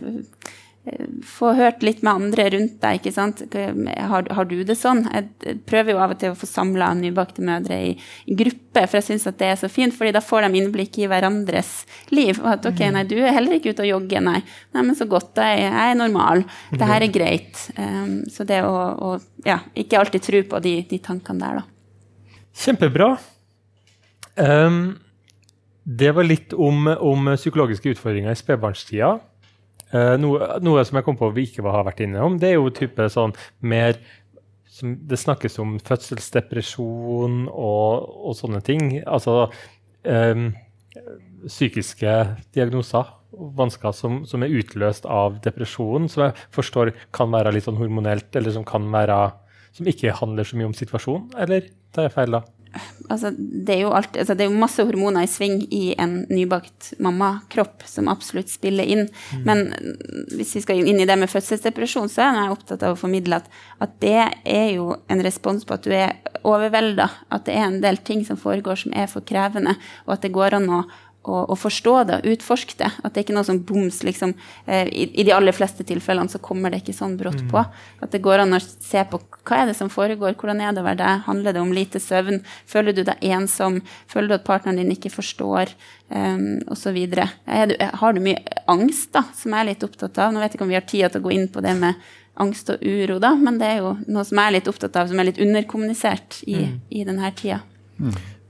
få 1.27 1.53
hørt 1.57 1.83
litt 1.87 2.01
med 2.07 2.13
andre 2.13 2.49
rundt 2.55 2.77
deg. 2.83 2.99
ikke 2.99 3.13
sant? 3.15 3.43
Har, 3.53 4.27
har 4.35 4.49
du 4.49 4.57
det 4.67 4.77
sånn? 4.79 5.05
Jeg 5.13 5.57
prøver 5.69 5.95
jo 5.95 6.01
av 6.03 6.15
og 6.15 6.21
til 6.21 6.35
å 6.35 6.39
få 6.39 6.49
samla 6.49 6.91
nybakte 6.99 7.45
mødre 7.45 7.79
i, 7.89 7.95
i 8.29 8.37
gruppe, 8.39 8.85
for 8.85 8.99
jeg 8.99 9.07
syns 9.09 9.27
at 9.31 9.39
det 9.41 9.51
er 9.53 9.59
så 9.61 9.71
fint, 9.73 9.95
fordi 9.95 10.13
da 10.17 10.23
får 10.25 10.47
de 10.47 10.61
innblikk 10.61 11.01
i 11.03 11.09
hverandres 11.11 11.73
liv. 12.15 12.39
Og 12.43 12.51
at 12.57 12.69
ok, 12.71 12.85
nei, 12.95 13.07
du 13.09 13.17
er 13.21 13.35
heller 13.37 13.59
ikke 13.59 13.75
ute 13.75 13.87
og 13.87 13.91
jogger, 13.93 14.25
nei. 14.29 14.43
Nei, 14.77 14.85
men 14.85 14.99
så 14.99 15.09
godt, 15.11 15.41
jeg, 15.41 15.65
jeg 15.67 15.95
er 15.95 15.99
normal. 15.99 16.45
Det 16.75 16.93
her 16.93 17.07
er 17.07 17.15
greit. 17.15 17.65
Um, 17.79 18.21
så 18.33 18.47
det 18.49 18.63
å, 18.67 18.77
å 19.09 19.17
ja, 19.47 19.61
ikke 19.79 20.01
alltid 20.01 20.25
tro 20.25 20.45
på 20.55 20.63
de, 20.65 20.79
de 20.89 21.03
tankene 21.03 21.45
der, 21.45 21.61
da. 21.63 22.39
Kjempebra. 22.59 23.13
Um, 24.39 24.97
det 25.89 26.11
var 26.13 26.27
litt 26.27 26.53
om, 26.53 26.87
om 26.87 27.33
psykologiske 27.39 27.95
utfordringer 27.95 28.35
i 28.35 28.39
spedbarnstida. 28.39 29.15
Eh, 29.89 30.15
noe, 30.21 30.49
noe 30.61 30.85
som 30.85 30.99
jeg 30.99 31.07
kom 31.07 31.17
på 31.17 31.31
vi 31.37 31.47
ikke 31.49 31.65
har 31.65 31.87
vært 31.87 32.03
innom, 32.05 32.39
det 32.41 32.53
er 32.53 32.59
jo 32.59 32.73
type 32.75 33.09
sånn 33.13 33.37
mer 33.61 34.01
Det 34.79 35.19
snakkes 35.19 35.57
om 35.59 35.73
fødselsdepresjon 35.83 37.49
og, 37.51 38.05
og 38.29 38.35
sånne 38.39 38.61
ting. 38.63 39.01
Altså 39.11 39.49
um, 40.07 40.45
psykiske 41.49 42.13
diagnoser 42.55 43.09
vansker 43.59 43.97
som, 43.97 44.21
som 44.29 44.45
er 44.47 44.55
utløst 44.55 45.09
av 45.11 45.41
depresjon, 45.43 46.07
som 46.07 46.29
jeg 46.29 46.47
forstår 46.55 46.93
kan 47.17 47.35
være 47.35 47.57
litt 47.57 47.67
sånn 47.67 47.81
hormonelt, 47.81 48.31
eller 48.39 48.55
som 48.55 48.67
kan 48.69 48.87
være 48.95 49.19
som 49.75 49.91
ikke 49.91 50.15
handler 50.21 50.47
så 50.47 50.61
mye 50.61 50.71
om 50.71 50.79
situasjonen, 50.79 51.35
eller 51.43 51.67
tar 51.95 52.07
jeg 52.07 52.15
feil 52.15 52.39
da? 52.39 52.45
Altså, 53.09 53.33
det, 53.39 53.75
er 53.75 53.87
alltid, 53.87 54.21
altså, 54.23 54.35
det 54.35 54.45
er 54.45 54.51
jo 54.51 54.61
masse 54.61 54.85
hormoner 54.85 55.27
i 55.27 55.31
sving 55.31 55.61
i 55.75 55.95
en 56.01 56.21
nybakt 56.31 56.93
mammakropp 57.03 57.85
som 57.89 58.11
absolutt 58.13 58.51
spiller 58.53 58.89
inn. 58.89 59.07
Men 59.47 59.69
mm, 59.73 60.37
hvis 60.37 60.57
vi 60.59 60.65
skal 60.65 60.83
inn 60.85 61.01
i 61.03 61.09
det 61.09 61.19
med 61.21 61.31
fødselsdepresjon, 61.33 62.11
så 62.13 62.27
er 62.27 62.41
jeg 62.43 62.55
opptatt 62.55 62.87
av 62.87 62.97
å 62.97 63.01
formidle 63.01 63.41
at, 63.41 63.51
at 63.85 63.99
det 64.05 64.17
er 64.45 64.71
jo 64.77 64.93
en 65.09 65.25
respons 65.25 65.67
på 65.67 65.79
at 65.79 65.87
du 65.87 65.95
er 65.97 66.17
overvelda. 66.47 67.11
At 67.35 67.49
det 67.49 67.59
er 67.59 67.69
en 67.69 67.83
del 67.85 68.01
ting 68.05 68.25
som 68.29 68.41
foregår 68.41 68.85
som 68.85 68.97
er 68.97 69.11
for 69.11 69.27
krevende, 69.27 69.77
og 70.07 70.17
at 70.17 70.27
det 70.27 70.35
går 70.37 70.59
an 70.61 70.73
å 70.73 70.83
å, 71.27 71.41
å 71.53 71.57
forstå 71.59 71.95
det, 72.09 72.19
utforske 72.33 72.77
det. 72.79 72.91
At 73.03 73.13
det 73.13 73.21
er 73.21 73.27
ikke 73.27 73.37
noe 73.37 73.47
som 73.47 73.61
boms, 73.67 74.01
liksom. 74.07 74.35
Eh, 74.67 74.89
i, 74.89 75.09
I 75.21 75.25
de 75.27 75.35
aller 75.35 75.57
fleste 75.57 75.85
tilfellene 75.87 76.31
så 76.31 76.41
kommer 76.43 76.73
det 76.73 76.83
ikke 76.83 76.97
sånn 76.97 77.17
brått 77.21 77.43
på. 77.51 77.63
At 78.05 78.15
det 78.15 78.23
går 78.25 78.45
an 78.45 78.57
å 78.57 78.61
se 78.63 79.03
på 79.11 79.21
hva 79.49 79.63
er 79.63 79.71
det 79.71 79.77
som 79.79 79.91
foregår, 79.93 80.37
hvordan 80.39 80.63
er 80.65 80.77
det 80.77 80.83
å 80.83 80.87
være 80.87 81.01
deg, 81.03 81.25
handler 81.27 81.57
det 81.57 81.65
om 81.65 81.75
lite 81.75 82.01
søvn, 82.03 82.41
føler 82.69 82.97
du 82.97 83.03
deg 83.09 83.25
ensom, 83.35 83.81
føler 84.11 84.33
du 84.33 84.39
at 84.39 84.47
partneren 84.49 84.81
din 84.83 84.95
ikke 84.95 85.13
forstår, 85.13 85.73
um, 86.13 86.61
osv. 86.73 86.99
Har 87.49 88.17
du 88.17 88.23
mye 88.25 88.63
angst, 88.71 89.11
da, 89.17 89.25
som 89.37 89.55
jeg 89.55 89.65
er 89.65 89.71
litt 89.73 89.85
opptatt 89.89 90.21
av? 90.21 90.33
Nå 90.33 90.43
vet 90.43 90.53
jeg 90.53 90.61
ikke 90.61 90.69
om 90.69 90.73
vi 90.75 90.81
har 90.81 90.89
tid 90.89 91.09
til 91.09 91.23
å 91.23 91.29
gå 91.29 91.37
inn 91.37 91.49
på 91.53 91.65
det 91.65 91.75
med 91.81 92.09
angst 92.39 92.71
og 92.71 92.83
uro, 92.85 93.19
da, 93.23 93.33
men 93.35 93.59
det 93.59 93.73
er 93.73 93.81
jo 93.83 93.97
noe 94.07 94.23
som 94.27 94.39
jeg 94.39 94.51
er 94.51 94.59
litt 94.61 94.69
opptatt 94.71 94.97
av, 95.01 95.09
som 95.11 95.19
er 95.19 95.33
litt 95.33 95.41
underkommunisert 95.43 96.43
i, 96.47 96.69
i 96.95 97.07
denne 97.09 97.33
tida. 97.35 97.63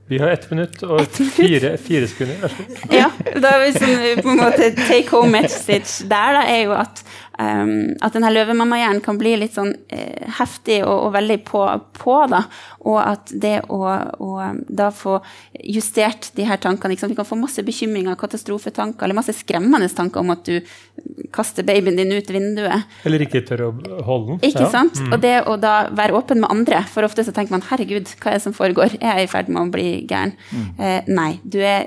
Vi 0.08 0.18
har 0.18 0.30
ett 0.32 0.50
minutt 0.50 0.82
og 0.82 1.02
fire, 1.36 1.74
fire 1.76 2.08
sekunder. 2.08 2.38
Vær 2.40 2.48
så 2.48 2.64
god. 2.64 2.94
Ja, 2.96 3.08
da 3.42 3.50
er 3.58 3.64
vi 3.66 3.72
sånn, 3.74 4.22
på 4.24 4.32
en 4.32 4.40
måte 4.40 4.70
take 4.78 5.10
home 5.12 5.34
message 5.34 6.06
der 6.08 6.38
da, 6.38 6.44
er 6.48 6.62
jo 6.64 6.76
at 6.78 7.02
um, 7.38 7.94
at 8.04 8.14
denne 8.16 8.30
løvemammahjernen 8.32 9.02
kan 9.04 9.18
bli 9.20 9.34
litt 9.40 9.56
sånn 9.56 9.72
uh, 9.72 10.28
heftig 10.38 10.80
og, 10.84 10.94
og, 11.06 11.12
veldig 11.16 11.38
på, 11.48 11.62
på, 11.98 12.16
da. 12.30 12.44
Og 12.88 12.98
at 13.02 13.32
det 13.32 13.56
å, 13.72 13.82
å, 14.18 14.30
da 14.68 14.90
få 14.94 15.18
justert 15.58 16.30
de 16.38 16.46
her 16.46 16.60
tankene 16.62 16.94
Vi 16.94 17.16
kan 17.16 17.26
få 17.26 17.36
masse 17.38 17.62
bekymringer, 17.64 18.16
katastrofetanker 18.18 19.04
eller 19.04 19.18
masse 19.18 19.34
skremmende 19.36 19.88
tanker 19.88 20.22
om 20.22 20.32
at 20.34 20.44
du 20.46 20.60
kaster 21.32 21.66
babyen 21.66 21.96
din 21.96 22.12
ut 22.12 22.30
vinduet. 22.30 22.86
Eller 23.06 23.24
ikke 23.24 23.42
tør 23.46 23.64
å 23.66 23.70
holde 24.06 24.36
den. 24.36 24.40
Ikke 24.48 24.64
ja. 24.66 24.70
sant? 24.72 24.98
Mm. 25.00 25.12
Og 25.14 25.22
det 25.22 25.34
å 25.48 25.56
da 25.60 25.74
være 25.94 26.16
åpen 26.16 26.42
med 26.42 26.50
andre. 26.52 26.80
For 26.90 27.06
ofte 27.06 27.24
så 27.26 27.34
tenker 27.34 27.54
man 27.54 27.64
herregud, 27.68 28.10
hva 28.22 28.32
er 28.32 28.38
det 28.38 28.44
som 28.44 28.56
foregår? 28.56 28.96
Jeg 28.98 29.08
er 29.10 29.24
i 29.24 29.30
ferd 29.30 29.50
med 29.52 29.60
å 29.62 29.72
bli 29.72 29.88
gæren. 30.08 30.34
Mm. 30.50 30.66
Eh, 30.78 31.10
nei, 31.12 31.30
du, 31.42 31.58
er, 31.64 31.86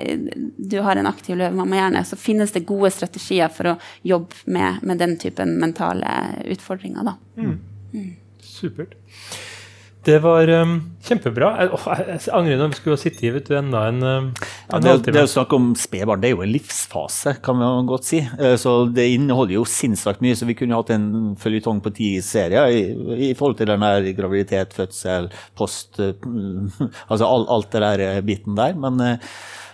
du, 0.58 0.78
har 0.86 1.00
en 1.00 1.10
aktiv 1.10 1.38
løvemammahjerne. 1.40 2.04
Så 2.08 2.20
finnes 2.20 2.54
det 2.56 2.66
gode 2.70 2.92
strategier 2.94 3.52
for 3.54 3.74
å 3.74 3.78
jobbe 4.08 4.54
med, 4.54 4.82
med 4.88 5.02
den 5.02 5.18
typen 5.42 5.60
mentale 5.60 6.44
utfordringa, 6.46 7.04
da. 7.04 7.18
Mm. 7.38 7.60
mm. 7.94 8.16
Supert. 8.42 8.94
Det 10.04 10.18
var 10.18 10.50
um, 10.50 10.80
kjempebra. 11.06 11.52
Jeg, 11.62 11.70
å, 11.78 11.96
jeg, 12.10 12.32
angrer 12.34 12.58
når 12.58 12.72
vi 12.72 12.78
skulle 12.80 12.98
sitte 12.98 13.22
i 13.28 13.30
vet 13.36 13.46
du, 13.46 13.54
enda 13.54 13.84
en, 13.86 14.00
um, 14.02 14.30
en 14.34 14.88
ja, 14.88 14.96
det, 14.98 15.12
det, 15.14 15.22
jo 15.28 15.30
snakk 15.30 15.54
om 15.54 15.68
spedbarn 15.78 16.24
det 16.24 16.32
er 16.32 16.34
jo 16.34 16.42
en 16.42 16.50
livsfase, 16.50 17.36
kan 17.46 17.60
man 17.60 17.86
godt 17.90 18.08
si. 18.10 18.24
Uh, 18.40 18.56
så 18.58 18.74
Det 18.90 19.06
inneholder 19.14 19.60
jo 19.60 19.68
sinnssykt 19.70 20.26
mye. 20.26 20.34
så 20.40 20.50
Vi 20.50 20.58
kunne 20.58 20.80
hatt 20.80 20.90
en 20.96 21.36
føljetong 21.38 21.84
på 21.86 21.94
ti 22.00 22.10
serier 22.26 22.74
i, 22.74 22.82
i, 23.30 23.32
forhold 23.38 23.62
til 23.62 23.70
den 23.70 23.86
der 23.86 24.10
graviditet, 24.18 24.74
fødsel, 24.74 25.30
post 25.54 26.02
uh, 26.02 26.18
Altså 27.12 27.30
all, 27.30 27.46
alt 27.54 27.70
det 27.70 27.86
der 27.86 28.06
uh, 28.08 28.22
biten 28.26 28.58
der. 28.58 28.74
Men 28.74 29.06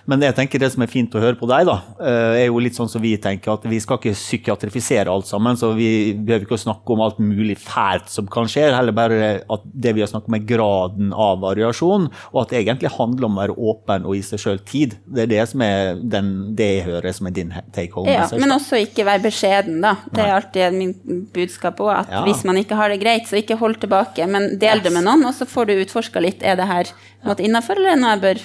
men 0.08 0.24
jeg 0.24 0.36
tenker 0.38 0.62
det 0.62 0.70
som 0.72 0.84
er 0.86 0.92
fint 0.92 1.16
å 1.18 1.22
høre 1.22 1.36
på 1.36 1.50
deg, 1.52 1.66
da, 1.68 1.76
eh, 2.00 2.44
er 2.44 2.46
jo 2.48 2.62
litt 2.64 2.78
sånn 2.78 2.88
som 2.88 3.04
vi 3.04 3.12
tenker, 3.20 3.58
at 3.58 3.66
vi 3.68 3.80
skal 3.84 4.00
ikke 4.00 4.16
psykiatrifisere 4.16 5.12
alt 5.12 5.28
sammen. 5.28 5.58
Så 5.60 5.74
vi 5.76 6.14
behøver 6.16 6.46
ikke 6.46 6.56
å 6.56 6.64
snakke 6.64 6.96
om 6.96 7.04
alt 7.04 7.20
mulig 7.20 7.58
fælt 7.60 8.08
som 8.14 8.30
kan 8.32 8.48
skje, 8.48 8.70
heller 8.72 8.96
bare 8.96 9.42
at 9.44 9.66
det 9.68 9.94
vi 9.98 10.06
har 10.06 10.08
snakket 10.08 10.32
om, 10.32 10.38
er 10.38 10.46
graden 10.48 11.12
av 11.12 11.42
variasjon, 11.44 12.08
og 12.32 12.40
at 12.42 12.54
det 12.54 12.62
egentlig 12.62 12.94
handler 12.96 13.28
om 13.28 13.36
å 13.36 13.42
være 13.42 13.58
åpen 13.74 14.08
og 14.08 14.16
gi 14.16 14.24
seg 14.30 14.44
sjøl 14.46 14.62
tid. 14.72 14.96
Det 15.04 15.26
er 15.26 15.34
det 15.34 15.44
som 15.52 15.66
er 15.68 16.00
den, 16.00 16.32
det 16.56 16.70
jeg 16.78 16.88
hører 16.88 17.18
som 17.20 17.28
er 17.28 17.36
din 17.36 17.52
take 17.76 17.92
home. 17.98 18.08
Ja, 18.08 18.30
men 18.40 18.56
også 18.56 18.80
ikke 18.80 19.08
være 19.10 19.26
beskjeden, 19.28 19.82
da. 19.84 19.98
Det 20.08 20.24
er 20.24 20.38
alltid 20.38 20.78
min 20.78 20.96
budskap 21.36 21.84
òg, 21.84 21.92
at 21.98 22.16
ja. 22.16 22.24
hvis 22.30 22.46
man 22.48 22.62
ikke 22.64 22.80
har 22.80 22.96
det 22.96 23.02
greit, 23.04 23.28
så 23.28 23.42
ikke 23.42 23.60
hold 23.60 23.82
tilbake, 23.84 24.24
men 24.32 24.56
del 24.62 24.86
det 24.86 24.96
med 24.96 25.04
noen, 25.04 25.28
og 25.28 25.36
så 25.36 25.50
får 25.50 25.68
du 25.68 25.78
utforska 25.82 26.24
litt 26.24 26.48
er 26.48 26.56
det 26.56 26.72
her 26.72 26.96
innafor, 27.44 27.76
eller 27.76 27.92
er 27.92 28.00
noe 28.00 28.16
jeg 28.16 28.24
bør 28.24 28.42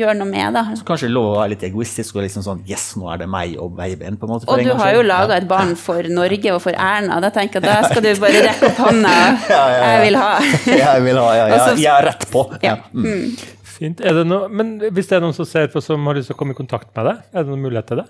gjøre 0.00 0.18
noe 0.18 0.30
med. 0.34 0.56
da 0.56 0.95
kanskje 0.96 1.12
lov 1.12 1.28
å 1.30 1.36
være 1.38 1.52
litt 1.54 1.64
egoistisk 1.68 2.18
og 2.18 2.24
liksom 2.24 2.44
sånn 2.46 2.62
Yes, 2.68 2.88
nå 2.98 3.10
er 3.12 3.22
det 3.22 3.28
meg 3.30 3.56
og 3.62 3.76
babyen. 3.78 4.18
på 4.18 4.26
en 4.26 4.32
måte. 4.34 4.48
Og 4.50 4.64
du 4.64 4.72
har 4.80 4.94
jo 4.96 5.04
laga 5.06 5.38
et 5.38 5.48
barn 5.48 5.74
for 5.78 6.08
Norge 6.10 6.54
og 6.54 6.62
for 6.64 6.72
Erna. 6.72 7.20
Da 7.22 7.30
tenker 7.34 7.60
jeg 7.60 7.68
da 7.68 7.78
skal 7.86 8.04
du 8.04 8.10
bare 8.22 8.42
rekke 8.48 8.70
opp 8.70 8.82
hånda. 8.86 9.14
ja, 9.54 9.60
ja, 9.60 9.62
ja. 9.76 9.86
Jeg 9.92 10.04
vil 10.06 10.20
ha. 10.20 10.30
jeg 10.82 11.06
vil 11.06 11.22
ha, 11.22 11.28
ja. 11.36 11.46
ja. 11.52 11.64
Jeg 11.76 11.92
er 11.92 12.08
rett 12.10 12.28
på. 12.32 12.46
Ja. 12.64 12.78
Mm. 12.92 13.06
mm. 13.06 13.56
Fint. 13.76 14.00
Er 14.00 14.16
det 14.16 14.24
noe, 14.24 14.46
men 14.48 14.78
hvis 14.80 15.10
det 15.10 15.18
er 15.18 15.26
noen 15.26 15.36
som 15.36 15.48
ser 15.48 15.68
på 15.68 15.82
som 15.84 16.06
har 16.08 16.16
lyst 16.16 16.30
til 16.32 16.36
å 16.36 16.40
komme 16.40 16.56
i 16.56 16.58
kontakt 16.58 16.88
med 16.96 17.10
deg, 17.10 17.26
er 17.32 17.44
det 17.44 17.52
noen 17.52 17.66
mulighet 17.66 17.90
til 17.92 18.00
det? 18.00 18.06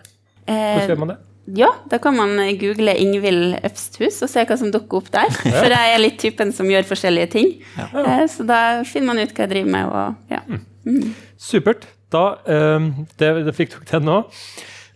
Hvordan 0.46 0.92
gjør 0.92 1.00
man 1.02 1.10
det? 1.10 1.16
Ja, 1.58 1.68
da 1.90 1.98
kan 2.02 2.16
man 2.16 2.38
google 2.58 2.94
Ingvild 2.98 3.60
Øpsthus 3.66 4.18
og 4.24 4.30
se 4.30 4.42
hva 4.46 4.56
som 4.58 4.72
dukker 4.74 4.98
opp 4.98 5.10
der. 5.14 5.30
For 5.44 5.70
jeg 5.70 5.92
er 5.94 6.02
litt 6.02 6.18
typen 6.22 6.50
som 6.54 6.70
gjør 6.70 6.88
forskjellige 6.88 7.30
ting. 7.36 7.52
Ja. 7.78 7.86
Eh, 8.02 8.24
så 8.30 8.46
da 8.46 8.60
finner 8.86 9.12
man 9.12 9.22
ut 9.22 9.34
hva 9.34 9.46
jeg 9.46 9.52
driver 9.54 9.74
med. 9.76 9.92
Og, 9.92 10.32
ja. 10.34 10.42
Mm. 10.46 10.64
Mm. 10.86 11.12
Supert. 11.38 11.86
Da, 12.12 12.24
um, 12.46 12.90
det, 13.18 13.30
det, 13.46 13.54
fikk 13.56 13.74
dere 13.74 13.88
til 13.90 14.04
nå. 14.06 14.18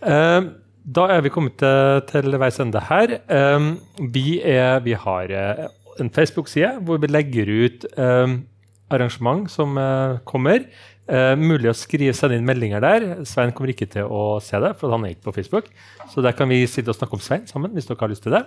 Um, 0.01 0.51
da 0.91 1.07
er 1.13 1.25
vi 1.25 1.33
kommet 1.33 1.59
til, 1.61 2.03
til 2.09 2.39
veis 2.41 2.61
ende 2.63 2.83
her. 2.89 3.17
Um, 3.29 3.73
vi, 4.15 4.41
er, 4.41 4.79
vi, 4.87 4.95
har 4.95 5.35
uh, 5.35 5.67
en 6.01 6.13
Facebook-side 6.15 6.79
hvor 6.87 7.01
vi 7.03 7.11
legger 7.11 7.51
ut 7.51 7.85
arrangement 8.91 9.51
som 9.51 9.77
uh, 9.79 10.19
kommer. 10.25 10.65
Uh, 11.11 11.33
mulig 11.35 11.67
å 11.67 11.75
skrive, 11.75 12.15
sende 12.15 12.37
inn 12.39 12.47
meldinger 12.47 12.83
der. 12.85 13.05
Svein 13.27 13.51
kommer 13.51 13.73
ikke 13.73 13.89
til 13.91 14.07
å 14.07 14.39
se 14.45 14.61
det, 14.63 14.69
for 14.79 14.93
han 14.95 15.03
er 15.03 15.17
ikke 15.17 15.27
på 15.27 15.35
Facebook. 15.41 15.67
Så 16.13 16.23
der 16.23 16.37
kan 16.39 16.47
vi 16.51 16.61
sitte 16.71 16.93
og 16.93 16.99
snakke 16.99 17.17
om 17.19 17.23
Svein 17.25 17.49
sammen. 17.51 17.73
hvis 17.75 17.89
dere 17.89 17.99
har 17.99 18.13
lyst 18.13 18.23
til 18.23 18.37
det. 18.37 18.45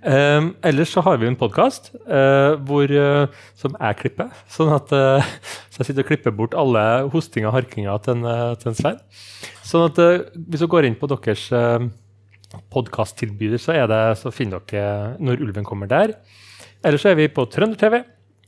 Uh, 0.00 0.48
ellers 0.64 0.94
så 0.96 1.04
har 1.04 1.18
vi 1.20 1.28
en 1.28 1.36
podkast 1.36 1.90
uh, 2.08 2.56
uh, 2.56 3.42
som 3.60 3.76
jeg 3.76 3.98
klipper. 4.00 4.30
sånn 4.54 4.72
at 4.72 4.88
Så 4.88 5.82
jeg 5.82 5.90
sitter 5.90 6.06
og 6.06 6.08
klipper 6.08 6.32
bort 6.36 6.56
alle 6.56 6.84
hostinga 7.12 7.50
og 7.50 7.58
harkinga 7.58 7.98
til, 8.06 8.24
til 8.62 8.72
en 8.72 8.78
Svein. 8.78 9.02
Sånn 9.60 9.90
at 9.90 10.00
hvis 10.34 10.64
du 10.64 10.70
går 10.72 10.88
inn 10.88 10.96
på 10.96 11.10
deres 11.10 11.50
uh, 11.52 11.84
podkasttilbyder, 12.72 13.60
så, 13.60 13.76
så 14.16 14.32
finner 14.32 14.64
dere 14.72 15.18
Når 15.20 15.44
ulven 15.44 15.68
kommer 15.68 15.90
der. 15.90 16.16
Ellers 16.80 17.04
så 17.04 17.12
er 17.12 17.20
vi 17.20 17.28
på 17.28 17.44
Trønder-TV 17.44 18.00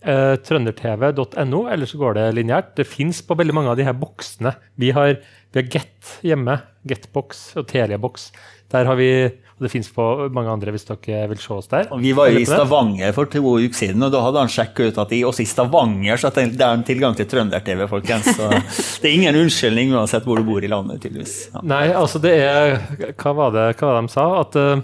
eh, 0.05 0.35
trøndertv.no, 0.47 1.63
eller 1.73 1.89
så 1.89 2.01
går 2.01 2.19
det 2.19 2.27
lineært. 2.39 2.75
Det 2.79 2.89
fins 2.89 3.23
på 3.27 3.37
veldig 3.39 3.57
mange 3.57 3.73
av 3.73 3.79
de 3.79 3.87
her 3.87 3.97
boksene. 3.99 4.55
Vi 4.81 4.93
har, 4.97 5.17
vi 5.53 5.63
har 5.63 5.71
Get 5.73 6.19
hjemme, 6.27 6.59
Getbox 6.89 7.53
og 7.61 7.69
Teliabox. 7.71 8.31
Der 8.73 8.89
har 8.89 8.97
vi, 8.97 9.09
og 9.59 9.65
Det 9.67 9.71
fins 9.71 9.91
på 9.93 10.05
mange 10.33 10.51
andre 10.51 10.73
hvis 10.73 10.87
dere 10.89 11.27
vil 11.31 11.41
se 11.41 11.53
oss 11.55 11.69
der. 11.69 11.91
Vi 12.01 12.15
var 12.17 12.33
i 12.33 12.45
Stavanger 12.49 13.13
for 13.13 13.29
to 13.31 13.43
uker 13.45 13.77
siden, 13.77 14.03
og 14.03 14.15
da 14.15 14.23
hadde 14.25 14.45
han 14.47 14.53
sjekka 14.53 14.89
ut 14.89 15.01
at 15.03 15.13
i, 15.13 15.21
også 15.29 15.45
i 15.45 15.49
Stavanger 15.51 16.21
så 16.21 16.33
det 16.33 16.47
er 16.57 16.73
en 16.73 16.87
tilgang 16.87 17.17
til 17.19 17.29
trønder-TV. 17.29 17.85
folkens. 17.91 18.33
Så 18.33 18.49
det 19.03 19.11
er 19.11 19.13
ingen 19.13 19.39
unnskyldning 19.43 19.93
uansett 19.93 20.25
hvor 20.25 20.41
du 20.41 20.49
bor 20.49 20.65
i 20.65 20.73
landet, 20.73 21.03
tydeligvis. 21.05 21.37
Ja. 21.53 21.65
Nei, 21.75 21.85
altså 21.93 22.23
det 22.23 22.35
er 22.41 22.79
Hva 23.13 23.37
var 23.37 23.53
det, 23.55 23.69
hva 23.77 23.93
var 23.93 24.01
det 24.01 24.09
de 24.09 24.17
sa? 24.17 24.27
At 24.41 24.57
uh, 24.59 24.83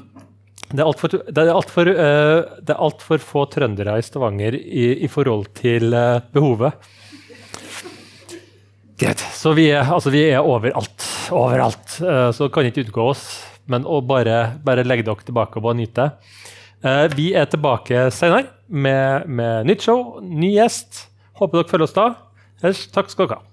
det 0.69 0.83
er 0.83 1.51
altfor 1.55 1.89
alt 1.89 2.69
uh, 2.69 2.75
alt 2.77 3.05
få 3.25 3.45
trøndere 3.49 3.97
i 3.97 4.05
Stavanger 4.05 4.57
i, 4.59 4.91
i 5.05 5.09
forhold 5.09 5.49
til 5.57 5.95
uh, 5.95 6.21
behovet. 6.35 6.77
Greit. 8.99 9.23
Så 9.33 9.55
vi 9.57 9.69
er, 9.71 9.87
altså 9.87 10.13
vi 10.13 10.27
er 10.27 10.45
overalt. 10.45 11.07
Overalt. 11.33 11.97
Uh, 12.03 12.29
så 12.37 12.51
kan 12.53 12.69
ikke 12.69 12.85
utgå 12.89 13.09
oss. 13.15 13.25
Men 13.69 13.85
å 13.89 14.03
bare, 14.05 14.59
bare 14.65 14.85
legge 14.85 15.07
dere 15.09 15.25
tilbake 15.25 15.61
og 15.61 15.77
nyte. 15.77 16.11
vi 17.13 17.35
er 17.37 17.45
tilbake 17.51 18.07
senere 18.15 18.47
med, 18.69 19.27
med 19.27 19.69
nytt 19.69 19.85
show, 19.85 20.23
ny 20.23 20.55
gjest. 20.55 21.05
Håper 21.37 21.61
dere 21.61 21.71
følger 21.73 21.89
oss 21.89 21.97
da. 21.97 22.09
Ellers 22.63 22.87
takk 22.95 23.13
skal 23.13 23.29
dere 23.29 23.41
ha. 23.43 23.48